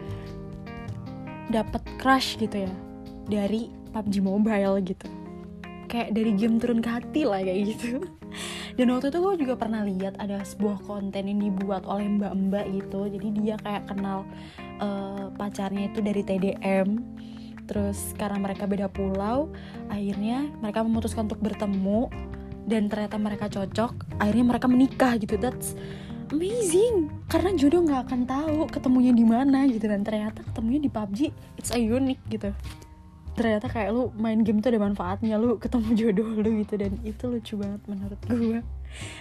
dapat 1.48 1.80
crush 2.00 2.36
gitu 2.36 2.68
ya 2.68 2.72
dari 3.28 3.72
PUBG 3.92 4.14
Mobile 4.20 4.76
gitu. 4.84 5.08
Kayak 5.88 6.16
dari 6.16 6.32
game 6.36 6.56
turun 6.56 6.80
ke 6.80 6.88
hati 6.88 7.28
lah 7.28 7.44
kayak 7.44 7.76
gitu 7.76 8.00
dan 8.78 8.86
waktu 8.92 9.12
itu 9.12 9.18
gue 9.20 9.34
juga 9.46 9.54
pernah 9.58 9.84
lihat 9.84 10.16
ada 10.16 10.40
sebuah 10.42 10.84
konten 10.84 11.28
yang 11.28 11.40
dibuat 11.40 11.84
oleh 11.84 12.08
mbak-mbak 12.08 12.66
gitu. 12.72 13.08
Jadi 13.08 13.28
dia 13.40 13.56
kayak 13.60 13.88
kenal 13.90 14.24
uh, 14.80 15.28
pacarnya 15.36 15.92
itu 15.92 16.00
dari 16.00 16.22
TDM 16.24 16.88
terus 17.62 18.10
karena 18.18 18.42
mereka 18.42 18.66
beda 18.66 18.90
pulau 18.90 19.48
akhirnya 19.86 20.50
mereka 20.60 20.82
memutuskan 20.84 21.28
untuk 21.28 21.40
bertemu. 21.40 22.08
Dan 22.62 22.86
ternyata 22.86 23.18
mereka 23.18 23.50
cocok 23.50 24.22
akhirnya 24.22 24.44
mereka 24.54 24.66
menikah 24.70 25.18
gitu. 25.18 25.34
That's 25.34 25.74
amazing. 26.30 27.10
Karena 27.26 27.50
jodoh 27.58 27.82
nggak 27.82 28.02
akan 28.06 28.20
tahu 28.22 28.58
ketemunya 28.70 29.10
di 29.10 29.26
mana 29.26 29.66
gitu. 29.66 29.90
Dan 29.90 30.06
ternyata 30.06 30.46
ketemunya 30.46 30.80
di 30.86 30.90
PUBG 30.90 31.18
it's 31.58 31.74
a 31.74 31.80
unique 31.82 32.22
gitu 32.30 32.54
ternyata 33.32 33.66
kayak 33.68 33.90
lu 33.92 34.12
main 34.16 34.40
game 34.44 34.60
tuh 34.60 34.72
ada 34.72 34.80
manfaatnya 34.80 35.40
lu 35.40 35.56
ketemu 35.56 35.88
jodoh 36.00 36.28
lu 36.38 36.50
gitu. 36.64 36.74
Dan 36.76 37.00
itu 37.04 37.24
lucu 37.28 37.54
banget 37.56 37.80
menurut 37.88 38.20
gue 38.28 38.60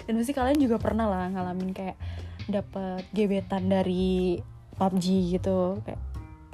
dan 0.08 0.13
pasti 0.20 0.34
kalian 0.36 0.60
juga 0.60 0.77
pernah 0.77 1.08
lah 1.08 1.32
ngalamin 1.32 1.72
kayak 1.72 1.98
dapet 2.50 3.06
gebetan 3.15 3.72
dari 3.72 4.39
PUBG 4.75 5.38
gitu. 5.39 5.80
Kayak 5.86 6.01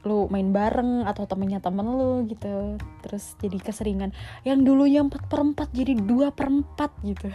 lu 0.06 0.32
main 0.32 0.56
bareng 0.56 1.04
atau 1.04 1.28
temennya 1.28 1.60
temen 1.60 1.88
lu 1.88 2.24
gitu. 2.30 2.78
Terus 3.04 3.36
jadi 3.42 3.58
keseringan. 3.60 4.12
Yang 4.46 4.60
dulunya 4.68 5.02
4 5.04 5.12
per 5.28 5.42
4 5.44 5.74
jadi 5.74 5.94
2 5.98 6.38
per 6.38 6.48
4 6.52 7.08
gitu. 7.08 7.30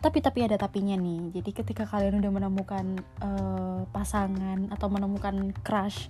Tapi 0.00 0.18
tapi 0.24 0.38
ada 0.44 0.56
tapinya 0.56 0.96
nih. 0.96 1.40
Jadi 1.40 1.50
ketika 1.52 1.84
kalian 1.84 2.24
udah 2.24 2.32
menemukan 2.32 2.86
uh, 3.20 3.84
pasangan 3.92 4.72
atau 4.72 4.88
menemukan 4.88 5.52
crush 5.60 6.08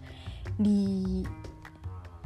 di 0.58 1.22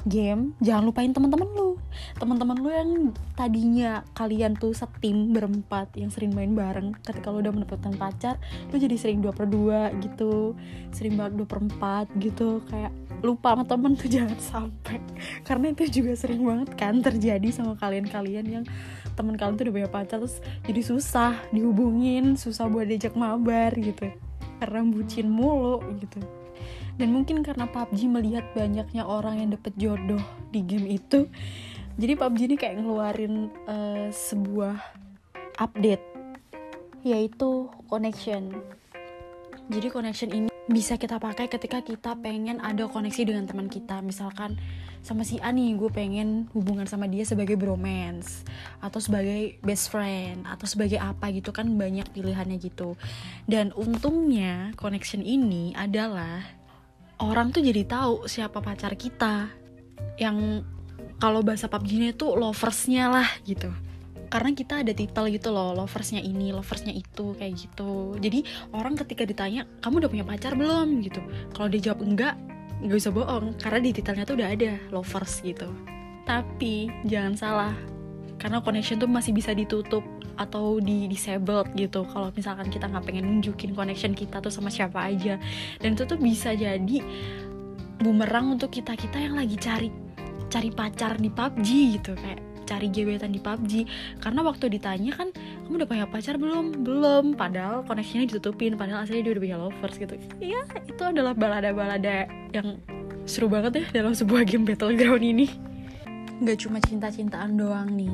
game 0.05 0.53
jangan 0.61 0.85
lupain 0.85 1.11
teman-teman 1.11 1.49
lu. 1.57 1.81
Teman-teman 2.21 2.57
lu 2.61 2.71
yang 2.71 2.91
tadinya 3.33 4.05
kalian 4.13 4.55
tuh 4.55 4.77
setim 4.77 5.33
berempat 5.33 5.93
yang 5.97 6.13
sering 6.13 6.37
main 6.37 6.53
bareng 6.53 6.93
ketika 7.01 7.33
lu 7.33 7.41
udah 7.41 7.53
mendapatkan 7.53 7.95
pacar 7.97 8.37
lu 8.69 8.77
jadi 8.77 8.97
sering 9.01 9.25
dua 9.25 9.33
per 9.33 9.49
dua 9.49 9.91
gitu 10.05 10.53
sering 10.93 11.17
banget 11.17 11.41
dua 11.41 11.49
per 11.49 11.59
empat 11.65 12.07
gitu. 12.21 12.61
Kayak 12.69 12.93
lupa 13.25 13.57
sama 13.57 13.65
temen 13.65 13.93
tuh 13.97 14.09
jangan 14.21 14.39
sampai. 14.39 15.01
Karena 15.43 15.73
itu 15.73 15.85
juga 15.89 16.13
sering 16.15 16.45
banget 16.45 16.71
kan 16.77 17.01
terjadi 17.01 17.49
sama 17.51 17.75
kalian-kalian 17.81 18.47
yang 18.47 18.65
teman 19.17 19.41
kalian 19.41 19.57
tuh 19.57 19.71
udah 19.71 19.75
punya 19.79 19.91
pacar 19.91 20.19
terus 20.19 20.43
jadi 20.67 20.83
susah 20.83 21.39
dihubungin 21.55 22.35
susah 22.35 22.69
buat 22.69 22.85
diajak 22.85 23.17
mabar 23.17 23.73
gitu. 23.73 24.13
Karena 24.61 24.81
bucin 24.85 25.33
mulu 25.33 25.81
gitu 25.99 26.44
dan 26.95 27.09
mungkin 27.11 27.43
karena 27.43 27.67
PUBG 27.67 28.07
melihat 28.07 28.45
banyaknya 28.55 29.03
orang 29.03 29.43
yang 29.43 29.51
dapet 29.55 29.75
jodoh 29.75 30.23
di 30.55 30.63
game 30.63 30.87
itu 30.87 31.27
jadi 31.95 32.19
PUBG 32.19 32.41
ini 32.51 32.57
kayak 32.59 32.83
ngeluarin 32.83 33.55
uh, 33.71 34.11
sebuah 34.11 34.75
update 35.63 36.03
yaitu 37.07 37.71
connection. 37.87 38.51
Jadi 39.71 39.89
connection 39.93 40.31
ini 40.35 40.51
bisa 40.67 40.97
kita 40.99 41.23
pakai 41.23 41.47
ketika 41.47 41.85
kita 41.85 42.17
pengen 42.19 42.59
ada 42.59 42.91
koneksi 42.91 43.23
dengan 43.31 43.47
teman 43.47 43.71
kita. 43.71 44.03
Misalkan 44.03 44.59
sama 45.05 45.23
si 45.23 45.39
Ani 45.39 45.77
gue 45.77 45.93
pengen 45.93 46.49
hubungan 46.57 46.89
sama 46.89 47.07
dia 47.07 47.23
sebagai 47.23 47.55
bromance 47.55 48.43
atau 48.81 48.99
sebagai 48.99 49.61
best 49.61 49.93
friend 49.93 50.49
atau 50.49 50.65
sebagai 50.65 50.99
apa 50.99 51.31
gitu 51.31 51.55
kan 51.55 51.71
banyak 51.79 52.11
pilihannya 52.11 52.59
gitu. 52.59 52.99
Dan 53.47 53.71
untungnya 53.79 54.75
connection 54.75 55.23
ini 55.23 55.77
adalah 55.79 56.43
orang 57.31 57.51
tuh 57.55 57.65
jadi 57.65 57.83
tahu 57.89 58.29
siapa 58.29 58.61
pacar 58.61 58.95
kita. 58.99 59.49
Yang 60.21 60.69
kalau 61.19 61.41
bahasa 61.41 61.71
PUBG-nya 61.71 62.13
itu 62.13 62.27
loversnya 62.35 63.09
lah 63.09 63.29
gitu. 63.47 63.71
Karena 64.29 64.51
kita 64.51 64.83
ada 64.83 64.91
titel 64.91 65.31
gitu 65.31 65.55
loh 65.55 65.79
loversnya 65.79 66.19
ini 66.19 66.51
loversnya 66.51 66.91
itu 66.91 67.39
kayak 67.39 67.55
gitu. 67.55 68.19
Jadi 68.19 68.43
orang 68.75 68.99
ketika 68.99 69.23
ditanya 69.23 69.65
kamu 69.79 70.05
udah 70.05 70.11
punya 70.11 70.25
pacar 70.27 70.59
belum? 70.59 71.01
gitu. 71.07 71.23
Kalau 71.55 71.71
dia 71.71 71.93
jawab 71.93 72.03
enggak 72.03 72.35
nggak 72.83 72.99
bisa 72.99 73.11
bohong. 73.15 73.55
Karena 73.63 73.79
di 73.79 73.91
titelnya 73.95 74.25
tuh 74.27 74.37
udah 74.43 74.49
ada 74.51 74.73
lovers 74.91 75.39
gitu. 75.47 75.71
Tapi 76.27 76.91
jangan 77.07 77.35
salah 77.39 77.94
karena 78.45 78.61
connection 78.61 79.01
tuh 79.01 79.09
masih 79.09 79.33
bisa 79.33 79.57
ditutup 79.57 80.05
atau 80.37 80.77
di 80.77 81.09
disabled 81.09 81.73
gitu. 81.81 82.05
Kalau 82.05 82.29
misalkan 82.37 82.69
kita 82.69 82.93
nggak 82.93 83.09
pengen 83.09 83.25
nunjukin 83.25 83.73
connection 83.73 84.13
kita 84.13 84.45
tuh 84.45 84.53
sama 84.53 84.69
siapa 84.69 85.01
aja. 85.01 85.41
Dan 85.81 85.97
itu 85.97 86.05
tuh 86.05 86.21
bisa 86.21 86.53
jadi 86.53 87.01
bumerang 88.05 88.61
untuk 88.61 88.69
kita 88.69 89.01
kita 89.01 89.17
yang 89.17 89.41
lagi 89.41 89.57
cari 89.57 89.89
cari 90.53 90.69
pacar 90.69 91.17
di 91.17 91.33
PUBG 91.33 91.69
gitu 91.97 92.13
kayak 92.21 92.45
cari 92.69 92.93
gebetan 92.93 93.33
di 93.33 93.41
PUBG 93.41 93.73
karena 94.21 94.41
waktu 94.45 94.77
ditanya 94.77 95.13
kan 95.17 95.33
kamu 95.65 95.81
udah 95.81 95.89
punya 95.89 96.05
pacar 96.05 96.37
belum? 96.37 96.85
Belum. 96.85 97.25
Padahal 97.33 97.81
koneksinya 97.89 98.29
ditutupin 98.29 98.77
padahal 98.77 99.09
aslinya 99.09 99.25
dia 99.25 99.33
udah 99.33 99.45
punya 99.49 99.57
lovers 99.57 99.97
gitu. 99.97 100.21
Iya 100.45 100.69
itu 100.85 101.01
adalah 101.01 101.33
balada-balada 101.33 102.29
yang 102.53 102.77
seru 103.25 103.49
banget 103.49 103.81
ya 103.81 104.05
dalam 104.05 104.13
sebuah 104.13 104.45
game 104.45 104.69
battleground 104.69 105.25
ini 105.25 105.49
nggak 106.43 106.59
cuma 106.67 106.79
cinta-cintaan 106.83 107.55
doang 107.55 107.95
nih. 107.95 108.11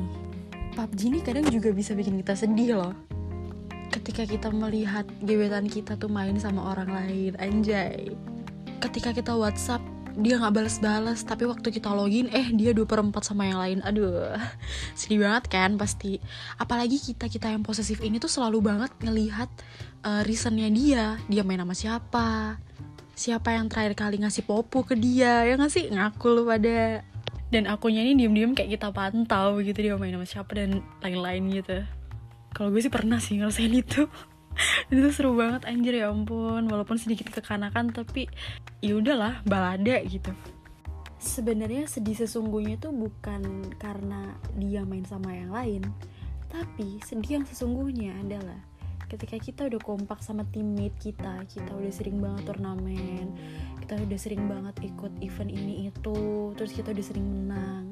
PUBG 0.77 0.99
ini 1.11 1.19
kadang 1.19 1.47
juga 1.49 1.73
bisa 1.73 1.97
bikin 1.97 2.21
kita 2.21 2.37
sedih 2.37 2.79
loh. 2.79 2.93
Ketika 3.91 4.23
kita 4.23 4.47
melihat 4.53 5.03
gebetan 5.19 5.67
kita 5.67 5.99
tuh 5.99 6.07
main 6.07 6.37
sama 6.39 6.71
orang 6.71 6.89
lain 6.93 7.33
anjay. 7.41 8.13
Ketika 8.79 9.11
kita 9.11 9.35
WhatsApp 9.35 9.83
dia 10.11 10.35
nggak 10.35 10.51
balas-balas 10.51 11.23
tapi 11.23 11.47
waktu 11.47 11.71
kita 11.71 11.87
login 11.87 12.27
eh 12.35 12.51
dia 12.51 12.75
dua 12.75 12.87
perempat 12.87 13.27
sama 13.27 13.47
yang 13.51 13.59
lain. 13.59 13.79
Aduh 13.83 14.31
sedih 14.99 15.27
banget 15.27 15.51
kan 15.51 15.75
pasti. 15.75 16.23
Apalagi 16.55 17.01
kita 17.03 17.27
kita 17.27 17.51
yang 17.51 17.67
posesif 17.67 17.99
ini 17.99 18.21
tuh 18.21 18.31
selalu 18.31 18.63
banget 18.63 18.91
ngelihat 19.03 19.51
uh, 20.07 20.23
reasonnya 20.23 20.71
dia. 20.71 21.19
Dia 21.27 21.43
main 21.43 21.59
sama 21.59 21.75
siapa? 21.75 22.59
Siapa 23.11 23.59
yang 23.59 23.67
terakhir 23.67 23.93
kali 23.99 24.23
ngasih 24.23 24.47
popo 24.47 24.87
ke 24.87 24.95
dia? 24.95 25.43
Ya 25.43 25.59
ngasih 25.59 25.91
ngaku 25.91 26.27
lu 26.31 26.43
pada 26.47 27.03
dan 27.51 27.67
akunya 27.67 28.01
ini 28.01 28.25
diem-diem 28.25 28.55
kayak 28.55 28.79
kita 28.79 28.89
pantau 28.95 29.59
gitu 29.59 29.75
dia 29.75 29.99
main 29.99 30.15
sama 30.15 30.27
siapa 30.27 30.51
dan 30.55 30.81
lain-lain 31.03 31.43
gitu. 31.61 31.77
Kalau 32.51 32.71
gue 32.71 32.81
sih 32.83 32.91
pernah 32.91 33.19
sih 33.19 33.39
ngerasain 33.39 33.71
itu. 33.71 34.07
Dan 34.91 34.99
itu 34.99 35.11
seru 35.15 35.31
banget 35.39 35.63
anjir 35.63 35.95
ya 35.95 36.11
ampun. 36.11 36.67
Walaupun 36.67 36.99
sedikit 36.99 37.31
kekanakan 37.31 37.95
tapi 37.95 38.27
ya 38.83 38.99
udahlah 38.99 39.39
balada 39.47 40.03
gitu. 40.03 40.35
Sebenarnya 41.15 41.87
sedih 41.87 42.19
sesungguhnya 42.19 42.75
itu 42.75 42.91
bukan 42.91 43.71
karena 43.79 44.35
dia 44.59 44.83
main 44.83 45.07
sama 45.07 45.31
yang 45.31 45.55
lain 45.55 45.87
tapi 46.51 46.99
sedih 47.07 47.41
yang 47.41 47.45
sesungguhnya 47.47 48.11
adalah 48.19 48.59
ketika 49.11 49.35
kita 49.35 49.61
udah 49.67 49.81
kompak 49.83 50.23
sama 50.23 50.47
teammate 50.55 50.95
kita 51.03 51.43
kita 51.51 51.67
udah 51.75 51.91
sering 51.91 52.23
banget 52.23 52.47
turnamen 52.47 53.35
kita 53.91 54.07
udah 54.07 54.19
sering 54.23 54.47
banget 54.47 54.75
ikut 54.87 55.11
event 55.19 55.51
ini 55.51 55.91
itu 55.91 56.15
terus 56.55 56.71
kita 56.71 56.95
udah 56.95 57.03
sering 57.03 57.27
menang. 57.27 57.91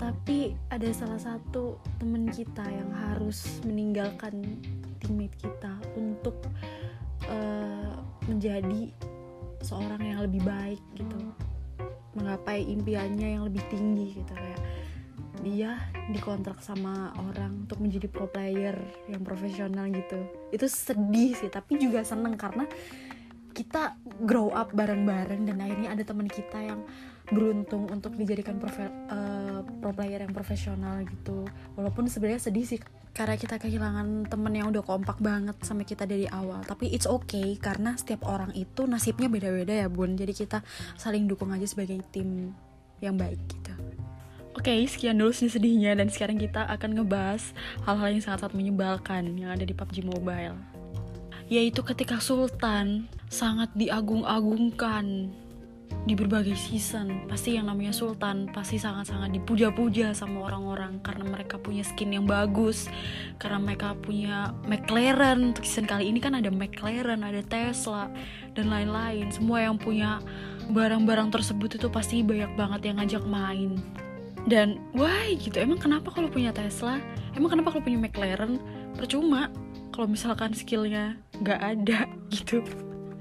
Tapi 0.00 0.56
ada 0.72 0.88
salah 0.96 1.20
satu 1.20 1.76
temen 2.00 2.32
kita 2.32 2.64
yang 2.64 2.88
harus 2.88 3.60
meninggalkan 3.68 4.40
teammate 5.04 5.36
kita 5.36 5.76
untuk 6.00 6.32
uh, 7.28 8.00
menjadi 8.24 8.88
seorang 9.60 10.00
yang 10.00 10.24
lebih 10.24 10.40
baik 10.48 10.80
gitu. 10.96 11.20
Menggapai 12.16 12.64
impiannya 12.64 13.36
yang 13.36 13.44
lebih 13.44 13.60
tinggi 13.68 14.16
gitu 14.16 14.32
kayak 14.32 14.64
dia 15.44 15.76
dikontrak 16.08 16.64
sama 16.64 17.12
orang 17.20 17.68
untuk 17.68 17.78
menjadi 17.84 18.08
pro 18.08 18.24
player 18.26 18.74
yang 19.12 19.20
profesional 19.20 19.86
gitu. 19.92 20.24
Itu 20.48 20.64
sedih 20.66 21.36
sih 21.36 21.52
tapi 21.52 21.76
juga 21.76 22.00
seneng 22.00 22.40
karena 22.40 22.64
kita 23.54 23.94
grow 24.26 24.50
up 24.50 24.74
bareng-bareng 24.74 25.46
dan 25.46 25.62
akhirnya 25.62 25.94
ada 25.94 26.02
teman 26.02 26.26
kita 26.26 26.58
yang 26.58 26.82
beruntung 27.30 27.88
untuk 27.88 28.12
dijadikan 28.18 28.58
profe, 28.60 28.84
uh, 29.08 29.62
pro 29.80 29.94
player 29.94 30.26
yang 30.26 30.34
profesional 30.34 31.00
gitu. 31.06 31.46
Walaupun 31.78 32.10
sebenarnya 32.10 32.50
sedih 32.50 32.66
sih 32.66 32.80
karena 33.14 33.38
kita 33.38 33.62
kehilangan 33.62 34.26
temen 34.26 34.52
yang 34.58 34.74
udah 34.74 34.82
kompak 34.82 35.22
banget 35.22 35.54
sama 35.62 35.86
kita 35.86 36.04
dari 36.04 36.26
awal. 36.28 36.66
Tapi 36.66 36.90
it's 36.90 37.06
okay 37.06 37.54
karena 37.56 37.94
setiap 37.94 38.26
orang 38.26 38.50
itu 38.58 38.84
nasibnya 38.90 39.30
beda-beda 39.30 39.86
ya 39.86 39.88
bun. 39.88 40.18
Jadi 40.18 40.34
kita 40.34 40.60
saling 40.98 41.30
dukung 41.30 41.54
aja 41.54 41.64
sebagai 41.64 42.02
tim 42.10 42.50
yang 43.00 43.14
baik 43.14 43.40
gitu 43.48 43.72
Oke, 44.54 44.70
okay, 44.70 44.86
sekian 44.86 45.18
dulu 45.18 45.34
sih 45.34 45.50
sedihnya 45.50 45.98
dan 45.98 46.06
sekarang 46.06 46.38
kita 46.38 46.62
akan 46.70 46.94
ngebahas 46.94 47.42
hal-hal 47.82 48.14
yang 48.14 48.22
sangat-sangat 48.22 48.54
menyebalkan 48.54 49.34
yang 49.34 49.50
ada 49.50 49.66
di 49.66 49.74
PUBG 49.74 50.06
Mobile. 50.06 50.54
Yaitu 51.50 51.82
ketika 51.82 52.22
Sultan 52.22 53.10
sangat 53.26 53.74
diagung-agungkan 53.74 55.34
di 56.06 56.14
berbagai 56.14 56.54
season. 56.54 57.26
Pasti 57.26 57.58
yang 57.58 57.66
namanya 57.66 57.90
Sultan 57.90 58.46
pasti 58.54 58.78
sangat-sangat 58.78 59.34
dipuja-puja 59.34 60.14
sama 60.14 60.46
orang-orang 60.46 61.02
karena 61.02 61.26
mereka 61.26 61.58
punya 61.58 61.82
skin 61.82 62.14
yang 62.14 62.28
bagus, 62.28 62.86
karena 63.42 63.58
mereka 63.58 63.98
punya 63.98 64.54
McLaren. 64.70 65.50
Untuk 65.50 65.66
season 65.66 65.90
kali 65.90 66.14
ini 66.14 66.22
kan 66.22 66.38
ada 66.38 66.54
McLaren, 66.54 67.26
ada 67.26 67.42
Tesla 67.42 68.06
dan 68.54 68.70
lain-lain. 68.70 69.34
Semua 69.34 69.66
yang 69.66 69.82
punya 69.82 70.22
barang-barang 70.70 71.34
tersebut 71.34 71.74
itu 71.74 71.90
pasti 71.90 72.22
banyak 72.22 72.54
banget 72.54 72.80
yang 72.86 73.02
ngajak 73.02 73.24
main 73.26 73.82
dan 74.44 74.76
why 74.92 75.36
gitu? 75.40 75.56
Emang 75.56 75.80
kenapa 75.80 76.12
kalau 76.12 76.28
punya 76.28 76.52
Tesla? 76.52 77.00
Emang 77.32 77.48
kenapa 77.48 77.72
kalau 77.72 77.84
punya 77.84 78.00
McLaren? 78.00 78.60
Percuma 78.92 79.48
kalau 79.90 80.10
misalkan 80.10 80.52
skillnya 80.52 81.16
nggak 81.40 81.60
ada 81.60 82.04
gitu. 82.34 82.60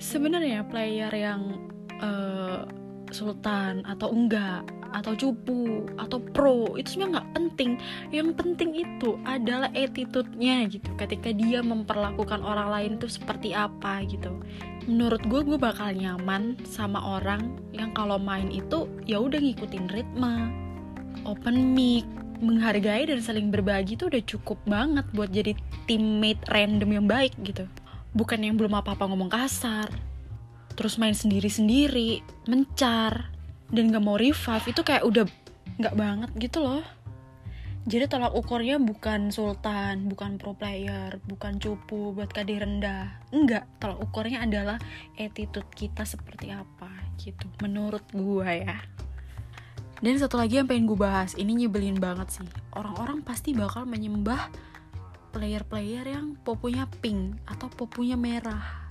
Sebenarnya 0.01 0.67
player 0.67 1.11
yang 1.15 1.71
uh, 2.03 2.67
sultan 3.13 3.85
atau 3.87 4.11
enggak 4.11 4.67
atau 4.93 5.17
cupu 5.17 5.89
atau 5.97 6.21
pro 6.21 6.77
itu 6.77 6.97
sebenarnya 6.97 7.13
nggak 7.17 7.29
penting. 7.33 7.71
Yang 8.13 8.29
penting 8.37 8.69
itu 8.77 9.09
adalah 9.25 9.71
attitude-nya 9.73 10.69
gitu. 10.69 10.91
Ketika 10.99 11.33
dia 11.33 11.63
memperlakukan 11.65 12.43
orang 12.43 12.69
lain 12.69 12.91
tuh 13.01 13.09
seperti 13.09 13.55
apa 13.55 14.05
gitu. 14.05 14.29
Menurut 14.85 15.23
gue 15.25 15.41
gue 15.41 15.57
bakal 15.57 15.95
nyaman 15.95 16.59
sama 16.67 16.99
orang 16.99 17.57
yang 17.71 17.95
kalau 17.95 18.19
main 18.19 18.51
itu 18.51 18.85
ya 19.07 19.17
udah 19.23 19.39
ngikutin 19.39 19.87
ritme 19.89 20.62
open 21.43 21.75
mic 21.75 22.07
menghargai 22.39 23.03
dan 23.03 23.19
saling 23.19 23.51
berbagi 23.51 23.99
tuh 23.99 24.07
udah 24.07 24.23
cukup 24.23 24.55
banget 24.63 25.03
buat 25.11 25.27
jadi 25.27 25.51
teammate 25.91 26.39
random 26.47 27.03
yang 27.03 27.03
baik 27.03 27.35
gitu 27.43 27.67
bukan 28.15 28.47
yang 28.47 28.55
belum 28.55 28.79
apa-apa 28.79 29.11
ngomong 29.11 29.27
kasar 29.27 29.91
terus 30.79 30.95
main 30.95 31.11
sendiri-sendiri 31.11 32.23
mencar 32.47 33.27
dan 33.75 33.91
gak 33.91 33.99
mau 34.07 34.15
revive 34.15 34.71
itu 34.71 34.81
kayak 34.87 35.03
udah 35.03 35.27
gak 35.83 35.99
banget 35.99 36.31
gitu 36.39 36.63
loh 36.63 36.79
jadi 37.83 38.07
tolak 38.07 38.31
ukurnya 38.31 38.79
bukan 38.79 39.27
sultan, 39.27 40.07
bukan 40.07 40.39
pro 40.39 40.55
player, 40.55 41.19
bukan 41.27 41.59
cupu 41.59 42.15
buat 42.15 42.31
KD 42.31 42.63
rendah. 42.63 43.11
Enggak, 43.35 43.67
tolak 43.83 43.99
ukurnya 43.99 44.39
adalah 44.39 44.79
attitude 45.19 45.67
kita 45.75 46.07
seperti 46.07 46.55
apa 46.55 46.87
gitu. 47.19 47.43
Menurut 47.59 48.07
gue 48.15 48.63
ya. 48.63 48.79
Dan 49.99 50.17
satu 50.19 50.39
lagi 50.39 50.57
yang 50.59 50.67
pengen 50.67 50.89
gue 50.89 50.99
bahas, 50.99 51.37
ini 51.37 51.53
nyebelin 51.53 51.99
banget 51.99 52.41
sih. 52.41 52.47
Orang-orang 52.73 53.21
pasti 53.21 53.53
bakal 53.53 53.85
menyembah 53.85 54.49
player-player 55.33 56.05
yang 56.07 56.37
popunya 56.41 56.85
pink 57.01 57.41
atau 57.49 57.67
popunya 57.69 58.13
merah. 58.15 58.89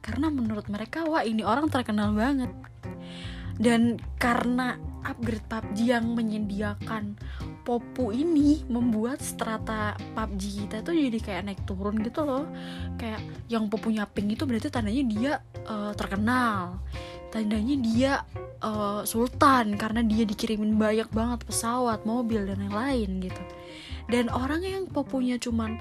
Karena 0.00 0.32
menurut 0.32 0.66
mereka, 0.72 1.04
wah 1.04 1.24
ini 1.24 1.44
orang 1.44 1.68
terkenal 1.68 2.16
banget. 2.16 2.50
Dan 3.58 3.98
karena 4.16 4.78
upgrade 5.04 5.44
PUBG 5.46 5.76
yang 5.90 6.06
menyediakan 6.14 7.18
popu 7.64 8.16
ini 8.16 8.64
membuat 8.68 9.20
strata 9.20 9.92
PUBG 10.16 10.64
kita 10.64 10.80
tuh 10.80 10.96
jadi 10.96 11.18
kayak 11.20 11.42
naik 11.44 11.60
turun 11.68 12.00
gitu 12.00 12.24
loh 12.24 12.48
kayak 12.96 13.20
yang 13.52 13.68
popunya 13.68 14.08
pink 14.08 14.40
itu 14.40 14.48
berarti 14.48 14.72
tandanya 14.72 15.04
dia 15.04 15.32
uh, 15.68 15.92
terkenal 15.92 16.80
tandanya 17.28 17.76
dia 17.78 18.12
uh, 18.64 19.02
sultan 19.04 19.76
karena 19.76 20.00
dia 20.04 20.24
dikirimin 20.24 20.76
banyak 20.76 21.08
banget 21.12 21.44
pesawat, 21.44 22.02
mobil 22.08 22.48
dan 22.48 22.58
yang 22.64 22.74
lain 22.74 23.10
gitu. 23.22 23.42
Dan 24.08 24.32
orang 24.32 24.64
yang 24.64 24.84
popunya 24.88 25.36
cuman 25.36 25.76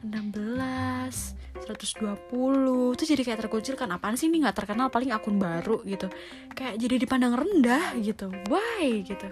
16, 0.00 1.36
120 1.66 2.94
itu 2.96 3.02
jadi 3.04 3.22
kayak 3.26 3.40
terkucil 3.44 3.74
kan 3.76 3.92
apaan 3.92 4.16
sih 4.16 4.30
ini? 4.30 4.40
Nggak 4.44 4.64
terkenal 4.64 4.88
paling 4.88 5.12
akun 5.12 5.36
baru 5.36 5.82
gitu. 5.84 6.08
Kayak 6.54 6.80
jadi 6.80 6.94
dipandang 6.96 7.34
rendah 7.36 7.96
gitu. 8.00 8.32
Why? 8.48 9.04
Gitu. 9.04 9.28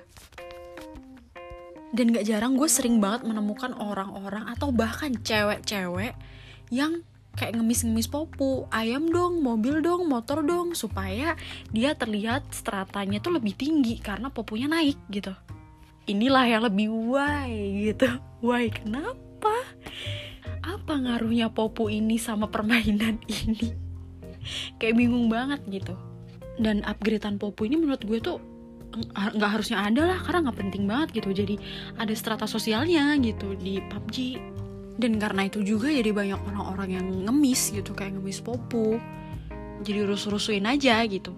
Dan 1.94 2.10
gak 2.10 2.26
jarang 2.26 2.58
gue 2.58 2.66
sering 2.66 2.98
banget 2.98 3.22
menemukan 3.22 3.70
orang-orang 3.78 4.50
atau 4.50 4.74
bahkan 4.74 5.14
cewek-cewek 5.14 6.18
yang 6.74 7.06
kayak 7.34 7.58
ngemis-ngemis 7.58 8.08
popu. 8.08 8.66
Ayam 8.70 9.10
dong 9.10 9.42
mobil 9.42 9.82
dong 9.82 10.06
motor 10.06 10.40
dong 10.42 10.72
supaya 10.72 11.34
dia 11.74 11.94
terlihat 11.94 12.46
stratanya 12.54 13.18
tuh 13.18 13.36
lebih 13.36 13.54
tinggi 13.54 13.98
karena 13.98 14.30
popunya 14.30 14.70
naik 14.70 14.98
gitu. 15.10 15.34
Inilah 16.06 16.44
yang 16.46 16.62
lebih 16.64 16.88
why 16.90 17.50
gitu. 17.90 18.08
Why 18.44 18.70
kenapa? 18.70 19.54
Apa 20.64 20.94
ngaruhnya 21.00 21.52
popu 21.52 21.92
ini 21.92 22.16
sama 22.16 22.48
permainan 22.48 23.20
ini? 23.44 23.72
Kayak 24.78 24.96
bingung 24.96 25.26
banget 25.28 25.60
gitu. 25.68 25.96
Dan 26.60 26.84
upgradean 26.86 27.40
popu 27.40 27.66
ini 27.66 27.80
menurut 27.80 28.04
gue 28.04 28.20
tuh 28.20 28.38
nggak 29.10 29.50
harusnya 29.58 29.82
ada 29.82 30.06
lah 30.06 30.18
karena 30.22 30.48
nggak 30.48 30.58
penting 30.60 30.84
banget 30.86 31.24
gitu. 31.24 31.34
Jadi 31.34 31.56
ada 31.98 32.14
strata 32.14 32.46
sosialnya 32.46 33.16
gitu 33.18 33.58
di 33.58 33.80
PUBG 33.80 34.16
dan 34.94 35.18
karena 35.18 35.50
itu 35.50 35.62
juga 35.66 35.90
jadi 35.90 36.14
banyak 36.14 36.40
orang-orang 36.54 36.90
yang 37.02 37.06
ngemis 37.26 37.74
gitu 37.74 37.90
kayak 37.94 38.14
ngemis 38.14 38.38
popo. 38.38 38.98
Jadi 39.82 40.06
rusuh-rusuhin 40.06 40.64
aja 40.70 41.02
gitu. 41.04 41.34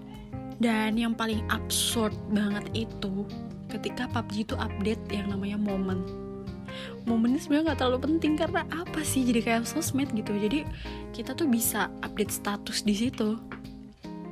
Dan 0.60 0.96
yang 0.96 1.16
paling 1.16 1.40
absurd 1.48 2.12
banget 2.32 2.68
itu 2.76 3.25
ketika 3.72 4.08
PUBG 4.12 4.52
itu 4.52 4.54
update 4.56 5.04
yang 5.12 5.32
namanya 5.32 5.56
momen. 5.56 6.04
Momen 7.08 7.36
ini 7.36 7.40
sebenarnya 7.40 7.72
nggak 7.72 7.80
terlalu 7.80 8.00
penting 8.04 8.32
karena 8.36 8.62
apa 8.69 9.00
sih? 9.00 9.25
Jadi 9.25 9.40
kayak 9.40 9.64
sosmed 9.64 10.12
gitu. 10.12 10.36
Jadi 10.36 10.69
kita 11.16 11.32
tuh 11.32 11.49
bisa 11.49 11.88
update 12.04 12.32
status 12.32 12.84
di 12.84 12.92
situ 12.92 13.40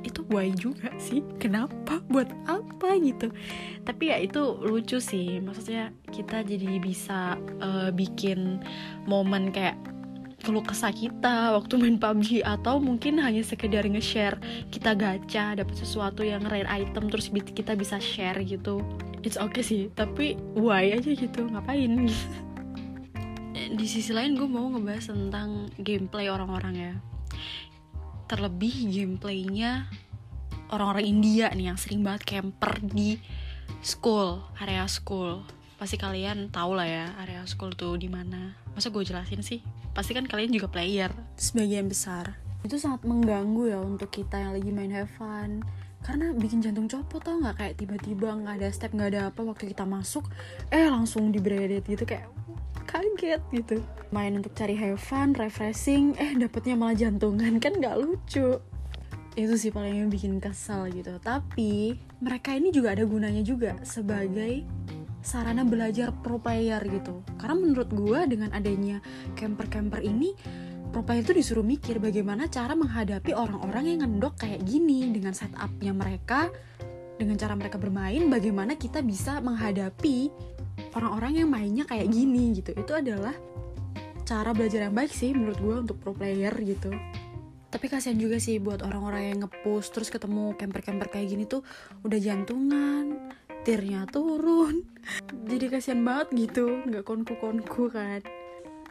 itu 0.05 0.21
why 0.29 0.53
juga 0.53 0.93
sih. 1.01 1.25
Kenapa? 1.41 1.99
Buat 2.05 2.29
apa 2.45 2.95
gitu? 3.01 3.33
Tapi 3.81 4.13
ya 4.13 4.17
itu 4.21 4.61
lucu 4.61 5.01
sih. 5.01 5.41
Maksudnya 5.41 5.91
kita 6.13 6.45
jadi 6.45 6.77
bisa 6.77 7.35
uh, 7.59 7.89
bikin 7.89 8.61
momen 9.09 9.49
kayak 9.49 9.75
keluh 10.45 10.61
kesah 10.61 10.93
kita 10.93 11.57
waktu 11.57 11.73
main 11.81 11.97
PUBG 11.97 12.45
atau 12.45 12.77
mungkin 12.77 13.17
hanya 13.17 13.41
sekedar 13.41 13.81
nge-share 13.81 14.37
kita 14.69 14.93
gacha 14.93 15.57
dapat 15.57 15.73
sesuatu 15.73 16.21
yang 16.21 16.45
rare 16.45 16.69
item 16.69 17.09
terus 17.09 17.33
kita 17.33 17.73
bisa 17.73 17.97
share 17.97 18.37
gitu. 18.45 18.77
It's 19.25 19.41
okay 19.41 19.65
sih 19.65 19.83
tapi 19.97 20.37
why 20.53 20.93
aja 20.93 21.17
gitu? 21.17 21.49
Ngapain? 21.49 22.05
Di 23.79 23.87
sisi 23.89 24.13
lain 24.13 24.37
gue 24.37 24.45
mau 24.45 24.69
ngebahas 24.69 25.09
tentang 25.09 25.73
gameplay 25.81 26.29
orang-orang 26.29 26.75
ya 26.77 26.93
terlebih 28.25 28.73
gameplaynya 28.89 29.85
orang-orang 30.73 31.05
India 31.05 31.49
nih 31.53 31.73
yang 31.73 31.79
sering 31.79 32.01
banget 32.01 32.25
camper 32.25 32.81
di 32.81 33.21
school 33.85 34.41
area 34.57 34.85
school. 34.89 35.45
Pasti 35.75 35.99
kalian 35.99 36.49
tau 36.49 36.73
lah 36.73 36.87
ya 36.87 37.05
area 37.21 37.43
school 37.45 37.75
tuh 37.75 37.99
di 37.99 38.09
mana. 38.09 38.55
Masa 38.73 38.89
gue 38.89 39.03
jelasin 39.05 39.43
sih? 39.45 39.61
Pasti 39.93 40.15
kan 40.15 40.25
kalian 40.25 40.51
juga 40.55 40.71
player. 40.71 41.11
Sebagian 41.37 41.87
besar. 41.87 42.39
Itu 42.65 42.81
sangat 42.81 43.05
mengganggu 43.05 43.69
ya 43.69 43.79
untuk 43.79 44.09
kita 44.09 44.41
yang 44.41 44.51
lagi 44.57 44.71
main 44.73 44.91
have 44.91 45.11
fun. 45.13 45.61
Karena 46.05 46.33
bikin 46.37 46.61
jantung 46.61 46.85
copot 46.85 47.21
tau 47.21 47.37
nggak? 47.41 47.57
Kayak 47.61 47.75
tiba-tiba 47.81 48.29
nggak 48.33 48.55
ada 48.61 48.69
step 48.69 48.93
nggak 48.93 49.09
ada 49.13 49.21
apa 49.33 49.41
waktu 49.41 49.73
kita 49.73 49.85
masuk 49.85 50.29
eh 50.69 50.85
langsung 50.85 51.33
di 51.33 51.41
gitu 51.81 52.03
kayak 52.05 52.29
kaget 52.95 53.41
gitu. 53.51 53.75
Main 54.15 54.39
untuk 54.39 54.55
cari 54.55 54.75
have 54.79 54.99
fun 54.99 55.35
refreshing 55.35 56.15
eh 56.15 56.31
dapetnya 56.39 56.79
malah 56.79 56.95
jantungan. 56.95 57.59
Kan 57.59 57.83
nggak 57.83 57.99
lucu. 57.99 58.59
Itu 59.35 59.53
sih 59.59 59.75
paling 59.75 60.07
yang 60.07 60.09
bikin 60.11 60.39
kesal 60.39 60.87
gitu. 60.87 61.19
Tapi 61.19 61.99
mereka 62.23 62.55
ini 62.55 62.71
juga 62.71 62.95
ada 62.95 63.03
gunanya 63.03 63.43
juga 63.43 63.75
sebagai 63.83 64.63
sarana 65.19 65.67
belajar 65.67 66.15
pro 66.15 66.39
player 66.39 66.79
gitu. 66.87 67.25
Karena 67.35 67.55
menurut 67.59 67.89
gue 67.91 68.19
dengan 68.31 68.55
adanya 68.55 69.03
camper-camper 69.35 69.99
ini 69.99 70.31
pro 70.95 71.03
player 71.03 71.27
itu 71.27 71.35
disuruh 71.35 71.65
mikir 71.65 71.99
bagaimana 71.99 72.47
cara 72.47 72.71
menghadapi 72.71 73.35
orang-orang 73.35 73.91
yang 73.91 73.99
ngendok 74.07 74.39
kayak 74.47 74.63
gini 74.63 75.11
dengan 75.11 75.35
setupnya 75.35 75.91
mereka 75.91 76.47
dengan 77.15 77.39
cara 77.39 77.55
mereka 77.55 77.79
bermain 77.79 78.27
bagaimana 78.27 78.75
kita 78.75 78.99
bisa 78.99 79.39
menghadapi 79.39 80.29
orang-orang 80.95 81.43
yang 81.43 81.49
mainnya 81.51 81.83
kayak 81.87 82.11
gini 82.11 82.59
gitu. 82.59 82.75
Itu 82.75 82.95
adalah 82.95 83.35
cara 84.25 84.51
belajar 84.51 84.89
yang 84.89 84.95
baik 84.95 85.11
sih 85.11 85.31
menurut 85.31 85.59
gue 85.59 85.75
untuk 85.87 85.97
pro 85.99 86.11
player 86.11 86.51
gitu. 86.63 86.91
Tapi 87.71 87.85
kasihan 87.91 88.15
juga 88.15 88.39
sih 88.39 88.59
buat 88.63 88.79
orang-orang 88.83 89.35
yang 89.35 89.37
ngepush 89.45 89.91
terus 89.91 90.07
ketemu 90.07 90.55
camper-camper 90.55 91.11
kayak 91.11 91.27
gini 91.27 91.43
tuh 91.43 91.61
udah 92.07 92.19
jantungan 92.19 93.33
tirnya 93.67 94.07
turun. 94.07 94.87
Jadi 95.51 95.65
kasihan 95.67 96.01
banget 96.03 96.27
gitu 96.35 96.83
nggak 96.87 97.03
konku-konku 97.03 97.91
kan 97.91 98.23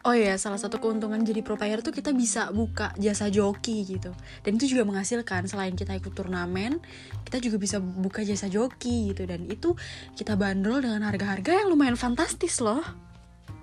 Oh 0.05 0.13
iya, 0.13 0.37
salah 0.37 0.61
satu 0.61 0.77
keuntungan 0.77 1.17
jadi 1.25 1.41
pro 1.41 1.57
player 1.57 1.81
tuh 1.81 1.89
kita 1.89 2.13
bisa 2.13 2.53
buka 2.53 2.93
jasa 2.93 3.25
joki 3.33 3.81
gitu. 3.89 4.13
Dan 4.45 4.61
itu 4.61 4.77
juga 4.77 4.85
menghasilkan 4.85 5.49
selain 5.49 5.73
kita 5.73 5.97
ikut 5.97 6.13
turnamen, 6.13 6.77
kita 7.25 7.41
juga 7.41 7.57
bisa 7.57 7.81
buka 7.81 8.21
jasa 8.21 8.45
joki 8.45 9.09
gitu. 9.09 9.25
Dan 9.25 9.49
itu 9.49 9.73
kita 10.13 10.37
bandrol 10.37 10.85
dengan 10.85 11.09
harga-harga 11.09 11.65
yang 11.65 11.73
lumayan 11.73 11.97
fantastis 11.97 12.61
loh. 12.61 12.85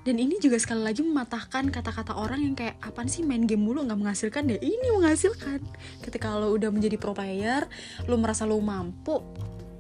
Dan 0.03 0.19
ini 0.19 0.43
juga 0.43 0.59
sekali 0.59 0.83
lagi 0.83 1.07
mematahkan 1.07 1.71
kata-kata 1.71 2.19
orang 2.19 2.43
yang 2.43 2.55
kayak 2.59 2.75
apa 2.83 3.07
sih 3.07 3.23
main 3.23 3.47
game 3.47 3.63
mulu 3.63 3.87
nggak 3.87 4.03
menghasilkan 4.03 4.51
deh. 4.51 4.59
Ini 4.59 4.99
menghasilkan. 4.99 5.63
Ketika 6.03 6.43
lo 6.43 6.59
udah 6.59 6.75
menjadi 6.75 6.99
pro 6.99 7.15
player, 7.15 7.71
lo 8.11 8.19
merasa 8.19 8.43
lo 8.51 8.59
mampu, 8.59 9.23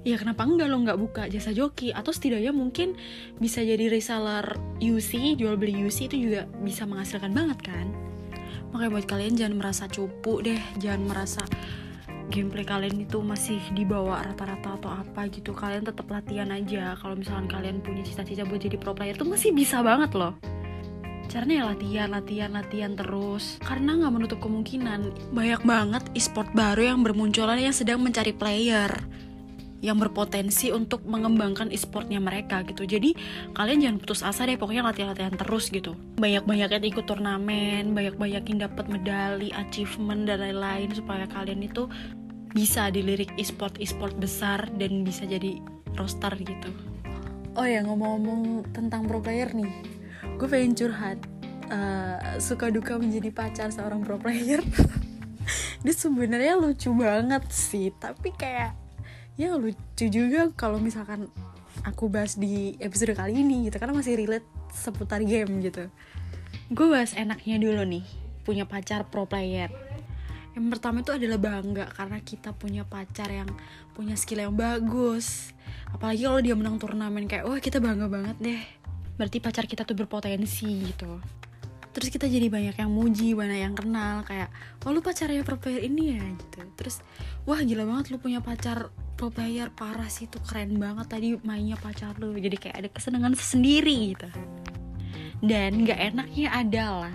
ya 0.02 0.18
kenapa 0.18 0.42
enggak 0.42 0.68
lo 0.70 0.82
nggak 0.82 0.98
buka 0.98 1.22
jasa 1.30 1.54
joki? 1.54 1.94
Atau 1.94 2.10
setidaknya 2.10 2.50
mungkin 2.50 2.98
bisa 3.38 3.62
jadi 3.62 3.86
reseller 3.86 4.58
UC 4.82 5.38
jual 5.38 5.54
beli 5.54 5.86
UC 5.86 6.10
itu 6.10 6.30
juga 6.30 6.50
bisa 6.62 6.86
menghasilkan 6.86 7.30
banget 7.30 7.58
kan? 7.62 7.86
Makanya 8.74 8.90
buat 8.98 9.06
kalian 9.06 9.34
jangan 9.38 9.54
merasa 9.58 9.84
cupu 9.86 10.42
deh 10.42 10.60
jangan 10.80 11.06
merasa 11.06 11.42
gameplay 12.32 12.64
kalian 12.64 13.04
itu 13.04 13.20
masih 13.20 13.60
di 13.76 13.84
bawah 13.84 14.24
rata-rata 14.24 14.80
atau 14.80 14.90
apa 14.90 15.28
gitu. 15.28 15.52
Kalian 15.52 15.84
tetap 15.84 16.08
latihan 16.08 16.48
aja. 16.48 16.96
Kalau 16.96 17.12
misalkan 17.12 17.46
kalian 17.46 17.84
punya 17.84 18.00
cita-cita 18.00 18.48
buat 18.48 18.64
jadi 18.64 18.80
pro 18.80 18.96
player 18.96 19.14
tuh 19.14 19.28
masih 19.28 19.52
bisa 19.52 19.84
banget 19.84 20.16
loh. 20.16 20.34
Caranya 21.28 21.54
ya 21.54 21.64
latihan 21.68 22.08
latihan 22.12 22.50
latihan 22.56 22.92
terus. 22.96 23.60
Karena 23.60 24.00
nggak 24.00 24.12
menutup 24.12 24.38
kemungkinan 24.40 25.32
banyak 25.36 25.62
banget 25.68 26.02
e-sport 26.16 26.48
baru 26.56 26.96
yang 26.96 27.04
bermunculan 27.04 27.60
yang 27.60 27.76
sedang 27.76 28.00
mencari 28.00 28.32
player 28.32 28.90
yang 29.82 29.98
berpotensi 29.98 30.70
untuk 30.70 31.02
mengembangkan 31.02 31.68
e-sportnya 31.74 32.22
mereka 32.22 32.62
gitu. 32.62 32.86
Jadi 32.86 33.18
kalian 33.52 33.82
jangan 33.82 33.98
putus 33.98 34.22
asa 34.22 34.46
deh 34.46 34.54
pokoknya 34.54 34.86
latihan-latihan 34.86 35.34
terus 35.34 35.68
gitu. 35.74 35.98
Banyak-banyak 36.22 36.70
yang 36.70 36.86
ikut 36.86 37.04
turnamen 37.04 37.90
banyak-banyak 37.90 38.46
yang 38.46 38.58
dapat 38.70 38.86
medali 38.86 39.50
achievement 39.50 40.30
dan 40.30 40.38
lain-lain 40.40 40.94
supaya 40.94 41.26
kalian 41.26 41.66
itu 41.66 41.90
bisa 42.54 42.94
dilirik 42.94 43.34
e-sport 43.34 43.74
e-sport 43.82 44.14
besar 44.22 44.70
dan 44.78 45.02
bisa 45.02 45.26
jadi 45.26 45.58
roster 45.98 46.30
gitu. 46.38 46.70
Oh 47.58 47.66
ya 47.66 47.82
ngomong-ngomong 47.84 48.70
tentang 48.72 49.10
pro 49.10 49.18
player 49.18 49.50
nih 49.52 49.68
gue 50.38 50.48
pengen 50.48 50.78
curhat. 50.78 51.18
Uh, 51.72 52.36
suka 52.36 52.68
duka 52.68 53.00
menjadi 53.00 53.32
pacar 53.32 53.72
seorang 53.72 54.04
pro 54.04 54.20
player. 54.20 54.60
Dia 55.82 55.94
sebenarnya 55.96 56.54
lucu 56.54 56.94
banget 56.94 57.48
sih 57.50 57.90
tapi 57.96 58.30
kayak 58.36 58.81
ya 59.40 59.56
lucu 59.56 60.06
juga 60.12 60.52
kalau 60.52 60.76
misalkan 60.76 61.28
aku 61.82 62.12
bahas 62.12 62.36
di 62.36 62.76
episode 62.78 63.16
kali 63.16 63.40
ini 63.40 63.68
gitu 63.68 63.80
karena 63.80 63.96
masih 63.96 64.14
relate 64.20 64.46
seputar 64.72 65.24
game 65.24 65.64
gitu. 65.64 65.88
Gue 66.72 66.86
bahas 66.88 67.16
enaknya 67.16 67.56
dulu 67.60 67.82
nih 67.84 68.04
punya 68.44 68.68
pacar 68.68 69.08
pro 69.08 69.24
player. 69.24 69.72
Yang 70.52 70.66
pertama 70.76 71.00
itu 71.00 71.12
adalah 71.16 71.40
bangga 71.40 71.88
karena 71.96 72.18
kita 72.20 72.52
punya 72.52 72.84
pacar 72.84 73.32
yang 73.32 73.48
punya 73.96 74.20
skill 74.20 74.44
yang 74.44 74.54
bagus. 74.54 75.56
Apalagi 75.88 76.28
kalau 76.28 76.40
dia 76.44 76.52
menang 76.52 76.76
turnamen 76.76 77.24
kayak 77.24 77.48
wah 77.48 77.56
kita 77.56 77.80
bangga 77.80 78.08
banget 78.12 78.36
deh. 78.40 78.62
Berarti 79.16 79.40
pacar 79.40 79.64
kita 79.64 79.88
tuh 79.88 79.96
berpotensi 79.96 80.92
gitu. 80.92 81.20
Terus 81.92 82.08
kita 82.08 82.24
jadi 82.24 82.48
banyak 82.48 82.76
yang 82.76 82.88
muji 82.92 83.36
banyak 83.36 83.60
yang 83.68 83.76
kenal 83.76 84.24
kayak 84.24 84.48
oh 84.84 84.92
lu 84.92 85.04
pacarnya 85.04 85.44
pro 85.44 85.56
player 85.60 85.84
ini 85.84 86.16
ya 86.16 86.24
gitu. 86.24 86.60
Terus 86.76 87.00
wah 87.44 87.60
gila 87.62 87.86
banget 87.88 88.14
lu 88.14 88.18
punya 88.22 88.38
pacar 88.38 88.90
pro 89.18 89.30
player. 89.30 89.70
Parah 89.70 90.10
sih 90.10 90.26
tuh 90.26 90.42
keren 90.42 90.78
banget 90.78 91.06
tadi 91.10 91.38
mainnya 91.42 91.78
pacar 91.78 92.18
lu. 92.18 92.34
Jadi 92.34 92.56
kayak 92.58 92.76
ada 92.78 92.88
kesenangan 92.90 93.34
sendiri 93.38 94.14
gitu. 94.14 94.28
Dan 95.42 95.82
gak 95.82 95.98
enaknya 96.14 96.48
adalah 96.54 97.14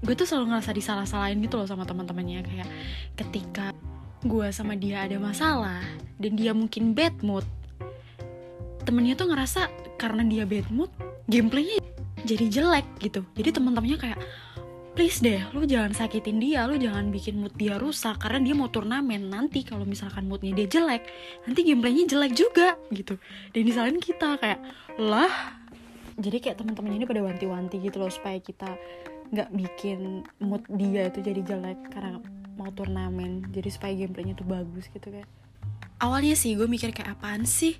gue 0.00 0.14
tuh 0.14 0.28
selalu 0.28 0.54
ngerasa 0.54 0.70
disalah-salahin 0.72 1.40
gitu 1.44 1.60
loh 1.60 1.68
sama 1.68 1.84
teman-temannya. 1.84 2.44
Kayak 2.44 2.68
ketika 3.16 3.72
gue 4.24 4.48
sama 4.50 4.76
dia 4.76 5.04
ada 5.04 5.20
masalah 5.20 5.84
dan 6.16 6.32
dia 6.34 6.56
mungkin 6.56 6.96
bad 6.96 7.14
mood 7.20 7.44
temennya 8.88 9.18
tuh 9.18 9.28
ngerasa 9.28 9.68
karena 10.00 10.24
dia 10.24 10.48
bad 10.48 10.66
mood 10.72 10.88
gameplaynya 11.28 11.82
jadi 12.24 12.44
jelek 12.48 12.86
gitu. 13.02 13.20
Jadi 13.36 13.60
teman-temannya 13.60 13.98
kayak 13.98 14.18
please 14.96 15.20
deh 15.20 15.44
lu 15.52 15.68
jangan 15.68 15.92
sakitin 15.92 16.40
dia 16.40 16.64
lu 16.64 16.80
jangan 16.80 17.12
bikin 17.12 17.36
mood 17.36 17.52
dia 17.60 17.76
rusak 17.76 18.16
karena 18.16 18.40
dia 18.40 18.56
mau 18.56 18.72
turnamen. 18.72 19.28
Nanti 19.28 19.60
kalau 19.60 19.84
misalkan 19.84 20.24
moodnya 20.24 20.56
dia 20.56 20.66
jelek 20.66 21.04
nanti 21.44 21.60
gameplaynya 21.68 22.08
jelek 22.08 22.32
juga 22.32 22.80
gitu. 22.88 23.20
Dan 23.52 23.68
disalahin 23.68 24.00
kita 24.00 24.40
kayak 24.40 24.64
lah. 24.96 25.60
Jadi 26.16 26.40
kayak 26.40 26.64
teman-teman 26.64 26.96
ini 26.96 27.04
pada 27.04 27.20
wanti-wanti 27.20 27.76
gitu 27.84 28.00
loh 28.00 28.08
supaya 28.08 28.40
kita 28.40 28.72
nggak 29.36 29.52
bikin 29.52 30.24
mood 30.40 30.64
dia 30.72 31.12
itu 31.12 31.20
jadi 31.20 31.44
jelek 31.44 31.92
karena 31.92 32.16
mau 32.56 32.72
turnamen. 32.72 33.52
Jadi 33.52 33.68
supaya 33.68 33.92
gameplaynya 33.92 34.32
tuh 34.32 34.48
bagus 34.48 34.88
gitu 34.88 35.12
kan 35.12 35.28
awalnya 36.00 36.36
sih 36.36 36.56
gue 36.56 36.68
mikir 36.68 36.92
kayak 36.92 37.20
apaan 37.20 37.48
sih? 37.48 37.76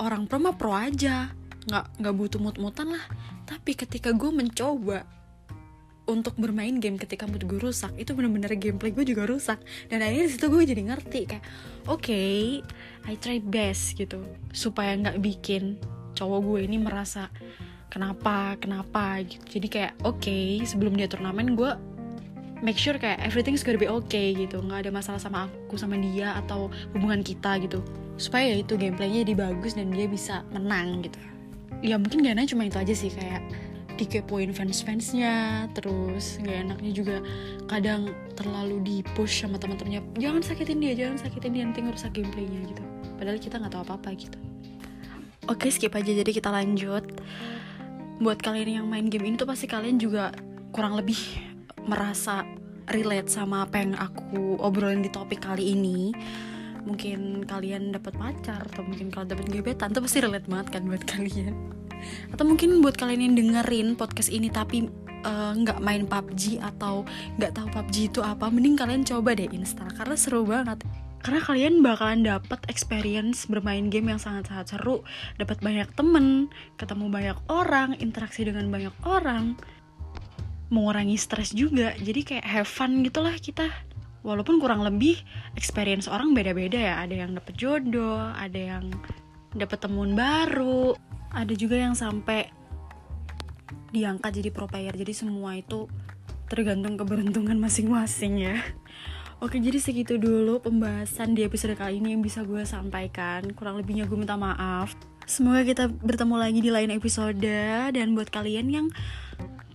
Orang 0.00 0.28
pro 0.28 0.40
mah 0.40 0.56
pro 0.56 0.72
aja. 0.72 1.32
Nggak 1.68 1.84
nggak 2.00 2.14
butuh 2.16 2.40
mut-mutan 2.40 2.92
lah. 2.92 3.04
Tapi 3.44 3.76
ketika 3.76 4.12
gue 4.12 4.28
mencoba 4.32 5.17
untuk 6.08 6.34
bermain 6.40 6.80
game 6.80 6.96
ketika 6.96 7.28
mood 7.28 7.44
gue 7.44 7.60
rusak 7.60 7.92
itu 8.00 8.16
bener-bener 8.16 8.56
gameplay 8.56 8.90
gue 8.90 9.04
juga 9.04 9.28
rusak. 9.28 9.60
Dan 9.92 10.00
akhirnya 10.00 10.24
di 10.26 10.32
situ 10.32 10.48
gue 10.48 10.64
jadi 10.64 10.82
ngerti 10.88 11.20
kayak 11.28 11.44
oke 11.84 12.00
okay, 12.00 12.64
I 13.04 13.14
try 13.20 13.38
best 13.38 13.94
gitu. 14.00 14.24
Supaya 14.50 14.96
nggak 14.96 15.20
bikin 15.20 15.76
cowok 16.16 16.40
gue 16.42 16.60
ini 16.64 16.80
merasa 16.80 17.28
kenapa 17.92 18.56
kenapa? 18.56 19.20
gitu. 19.22 19.60
Jadi 19.60 19.68
kayak 19.68 19.92
oke 20.02 20.24
okay, 20.24 20.64
sebelum 20.64 20.96
dia 20.96 21.06
turnamen 21.06 21.52
gue 21.52 21.70
make 22.64 22.80
sure 22.80 22.96
kayak 22.98 23.22
everything's 23.22 23.60
gonna 23.60 23.78
be 23.78 23.86
okay 23.86 24.32
gitu. 24.32 24.64
Nggak 24.64 24.88
ada 24.88 24.90
masalah 24.90 25.20
sama 25.20 25.46
aku 25.46 25.76
sama 25.76 26.00
dia 26.00 26.34
atau 26.40 26.72
hubungan 26.96 27.20
kita 27.20 27.60
gitu. 27.60 27.84
Supaya 28.16 28.50
ya 28.50 28.64
itu 28.64 28.74
gameplaynya 28.74 29.28
jadi 29.28 29.34
bagus 29.36 29.76
dan 29.76 29.92
dia 29.92 30.08
bisa 30.08 30.42
menang 30.50 31.04
gitu. 31.04 31.20
Ya 31.78 31.94
mungkin 31.94 32.26
gak 32.26 32.34
enak 32.34 32.50
cuma 32.50 32.66
itu 32.66 32.74
aja 32.74 32.90
sih 32.90 33.06
kayak 33.14 33.38
dikepoin 33.98 34.54
fans-fansnya 34.54 35.66
terus 35.74 36.38
gak 36.38 36.70
enaknya 36.70 36.92
juga 36.94 37.16
kadang 37.66 38.14
terlalu 38.38 38.78
di 38.86 38.96
push 39.18 39.42
sama 39.44 39.58
teman-temannya. 39.58 40.00
Jangan 40.16 40.42
sakitin 40.46 40.78
dia 40.78 40.92
jangan 40.94 41.18
sakitin 41.18 41.50
dia 41.52 41.62
nanti 41.66 41.82
ngerusak 41.82 42.14
gameplaynya 42.14 42.60
gitu. 42.70 42.82
Padahal 43.18 43.38
kita 43.42 43.58
nggak 43.58 43.72
tahu 43.74 43.82
apa-apa 43.82 44.08
gitu. 44.14 44.38
Oke 45.50 45.68
skip 45.74 45.92
aja 45.98 46.10
jadi 46.14 46.30
kita 46.30 46.48
lanjut. 46.54 47.04
Buat 48.22 48.38
kalian 48.40 48.82
yang 48.82 48.86
main 48.86 49.10
game 49.10 49.26
ini 49.26 49.34
tuh 49.34 49.50
pasti 49.50 49.66
kalian 49.66 49.98
juga 49.98 50.30
kurang 50.70 50.94
lebih 50.94 51.18
merasa 51.90 52.46
relate 52.88 53.28
sama 53.28 53.66
apa 53.66 53.82
yang 53.82 53.98
aku 53.98 54.56
obrolin 54.62 55.02
di 55.02 55.10
topik 55.10 55.42
kali 55.42 55.74
ini. 55.74 56.14
Mungkin 56.86 57.44
kalian 57.44 57.92
dapat 57.92 58.14
pacar 58.16 58.64
atau 58.64 58.86
mungkin 58.86 59.10
kalian 59.10 59.34
dapat 59.34 59.46
gebetan 59.50 59.90
tuh 59.90 60.06
pasti 60.06 60.22
relate 60.22 60.46
banget 60.46 60.78
kan 60.78 60.82
buat 60.86 61.04
kalian 61.04 61.78
atau 62.32 62.44
mungkin 62.46 62.80
buat 62.80 62.96
kalian 62.96 63.30
yang 63.30 63.34
dengerin 63.36 63.94
podcast 63.94 64.30
ini 64.32 64.48
tapi 64.48 64.88
eh, 65.24 65.52
nggak 65.58 65.78
uh, 65.78 65.84
main 65.84 66.04
PUBG 66.06 66.62
atau 66.62 67.02
nggak 67.40 67.52
tahu 67.56 67.66
PUBG 67.74 67.96
itu 68.14 68.20
apa 68.22 68.48
mending 68.48 68.78
kalian 68.78 69.02
coba 69.02 69.34
deh 69.34 69.48
install 69.50 69.90
karena 69.94 70.16
seru 70.16 70.42
banget. 70.46 70.82
Karena 71.18 71.42
kalian 71.42 71.82
bakalan 71.82 72.22
dapat 72.22 72.62
experience 72.70 73.50
bermain 73.50 73.90
game 73.90 74.14
yang 74.14 74.22
sangat-sangat 74.22 74.78
seru 74.78 75.02
dapat 75.34 75.58
banyak 75.58 75.90
temen 75.98 76.46
ketemu 76.78 77.10
banyak 77.10 77.38
orang 77.50 77.98
interaksi 77.98 78.46
dengan 78.46 78.70
banyak 78.70 78.94
orang 79.02 79.58
mengurangi 80.68 81.18
stres 81.18 81.52
juga. 81.56 81.96
Jadi 81.98 82.20
kayak 82.22 82.46
have 82.46 82.70
fun 82.70 83.02
gitulah 83.02 83.34
kita. 83.34 83.66
Walaupun 84.22 84.60
kurang 84.62 84.84
lebih 84.84 85.18
experience 85.56 86.06
orang 86.06 86.36
beda-beda 86.36 86.78
ya. 86.78 86.94
Ada 87.02 87.26
yang 87.26 87.30
dapet 87.34 87.54
jodoh 87.58 88.18
ada 88.18 88.60
yang 88.78 88.92
dapet 89.56 89.78
temun 89.80 90.12
baru 90.12 90.92
ada 91.32 91.52
juga 91.52 91.76
yang 91.76 91.92
sampai 91.92 92.50
diangkat 93.92 94.40
jadi 94.40 94.50
pro 94.52 94.68
player. 94.68 94.92
Jadi 94.92 95.12
semua 95.16 95.56
itu 95.56 95.88
tergantung 96.48 96.96
keberuntungan 96.96 97.56
masing-masing 97.60 98.40
ya. 98.40 98.56
Oke 99.38 99.62
jadi 99.62 99.78
segitu 99.78 100.18
dulu 100.18 100.58
pembahasan 100.58 101.38
di 101.38 101.46
episode 101.46 101.78
kali 101.78 102.02
ini 102.02 102.16
yang 102.16 102.22
bisa 102.26 102.42
gue 102.42 102.66
sampaikan. 102.66 103.46
Kurang 103.54 103.78
lebihnya 103.78 104.10
gue 104.10 104.18
minta 104.18 104.34
maaf. 104.34 104.98
Semoga 105.28 105.62
kita 105.62 105.86
bertemu 105.92 106.34
lagi 106.40 106.60
di 106.64 106.70
lain 106.72 106.90
episode. 106.90 107.38
Dan 107.92 108.18
buat 108.18 108.32
kalian 108.34 108.66
yang 108.66 108.86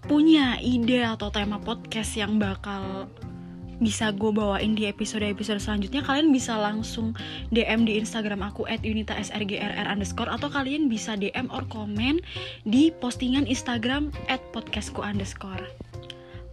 punya 0.04 0.60
ide 0.60 1.08
atau 1.08 1.32
tema 1.32 1.64
podcast 1.64 2.20
yang 2.20 2.36
bakal 2.36 3.08
bisa 3.84 4.16
gue 4.16 4.32
bawain 4.32 4.74
di 4.74 4.88
episode-episode 4.88 5.60
selanjutnya 5.60 6.02
kalian 6.02 6.32
bisa 6.32 6.56
langsung 6.56 7.12
DM 7.52 7.84
di 7.84 8.00
Instagram 8.00 8.42
aku 8.42 8.64
at 8.66 8.82
unitasrgrr 8.82 9.86
underscore 9.86 10.32
atau 10.32 10.48
kalian 10.48 10.88
bisa 10.88 11.20
DM 11.20 11.52
or 11.52 11.68
komen 11.68 12.24
di 12.64 12.90
postingan 12.90 13.46
Instagram 13.46 14.10
at 14.32 14.40
podcastku 14.56 15.04
underscore 15.04 15.62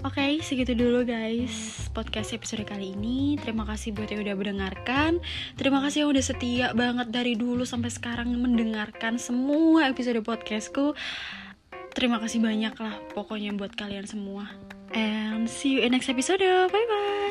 Oke, 0.00 0.16
okay, 0.16 0.32
segitu 0.40 0.72
dulu 0.72 1.04
guys 1.04 1.76
podcast 1.92 2.32
episode 2.32 2.64
kali 2.64 2.96
ini. 2.96 3.36
Terima 3.36 3.68
kasih 3.68 3.92
buat 3.92 4.08
yang 4.08 4.24
udah 4.24 4.32
mendengarkan. 4.32 5.20
Terima 5.60 5.84
kasih 5.84 6.08
yang 6.08 6.16
udah 6.16 6.24
setia 6.24 6.66
banget 6.72 7.12
dari 7.12 7.36
dulu 7.36 7.68
sampai 7.68 7.92
sekarang 7.92 8.32
mendengarkan 8.32 9.20
semua 9.20 9.92
episode 9.92 10.24
podcastku. 10.24 10.96
Terima 11.92 12.16
kasih 12.16 12.40
banyak 12.40 12.80
lah 12.80 12.96
pokoknya 13.12 13.52
buat 13.52 13.76
kalian 13.76 14.08
semua. 14.08 14.48
And 14.92 15.48
see 15.48 15.70
you 15.70 15.80
in 15.80 15.92
next 15.92 16.08
episode. 16.08 16.40
Bye 16.40 16.68
bye. 16.68 17.29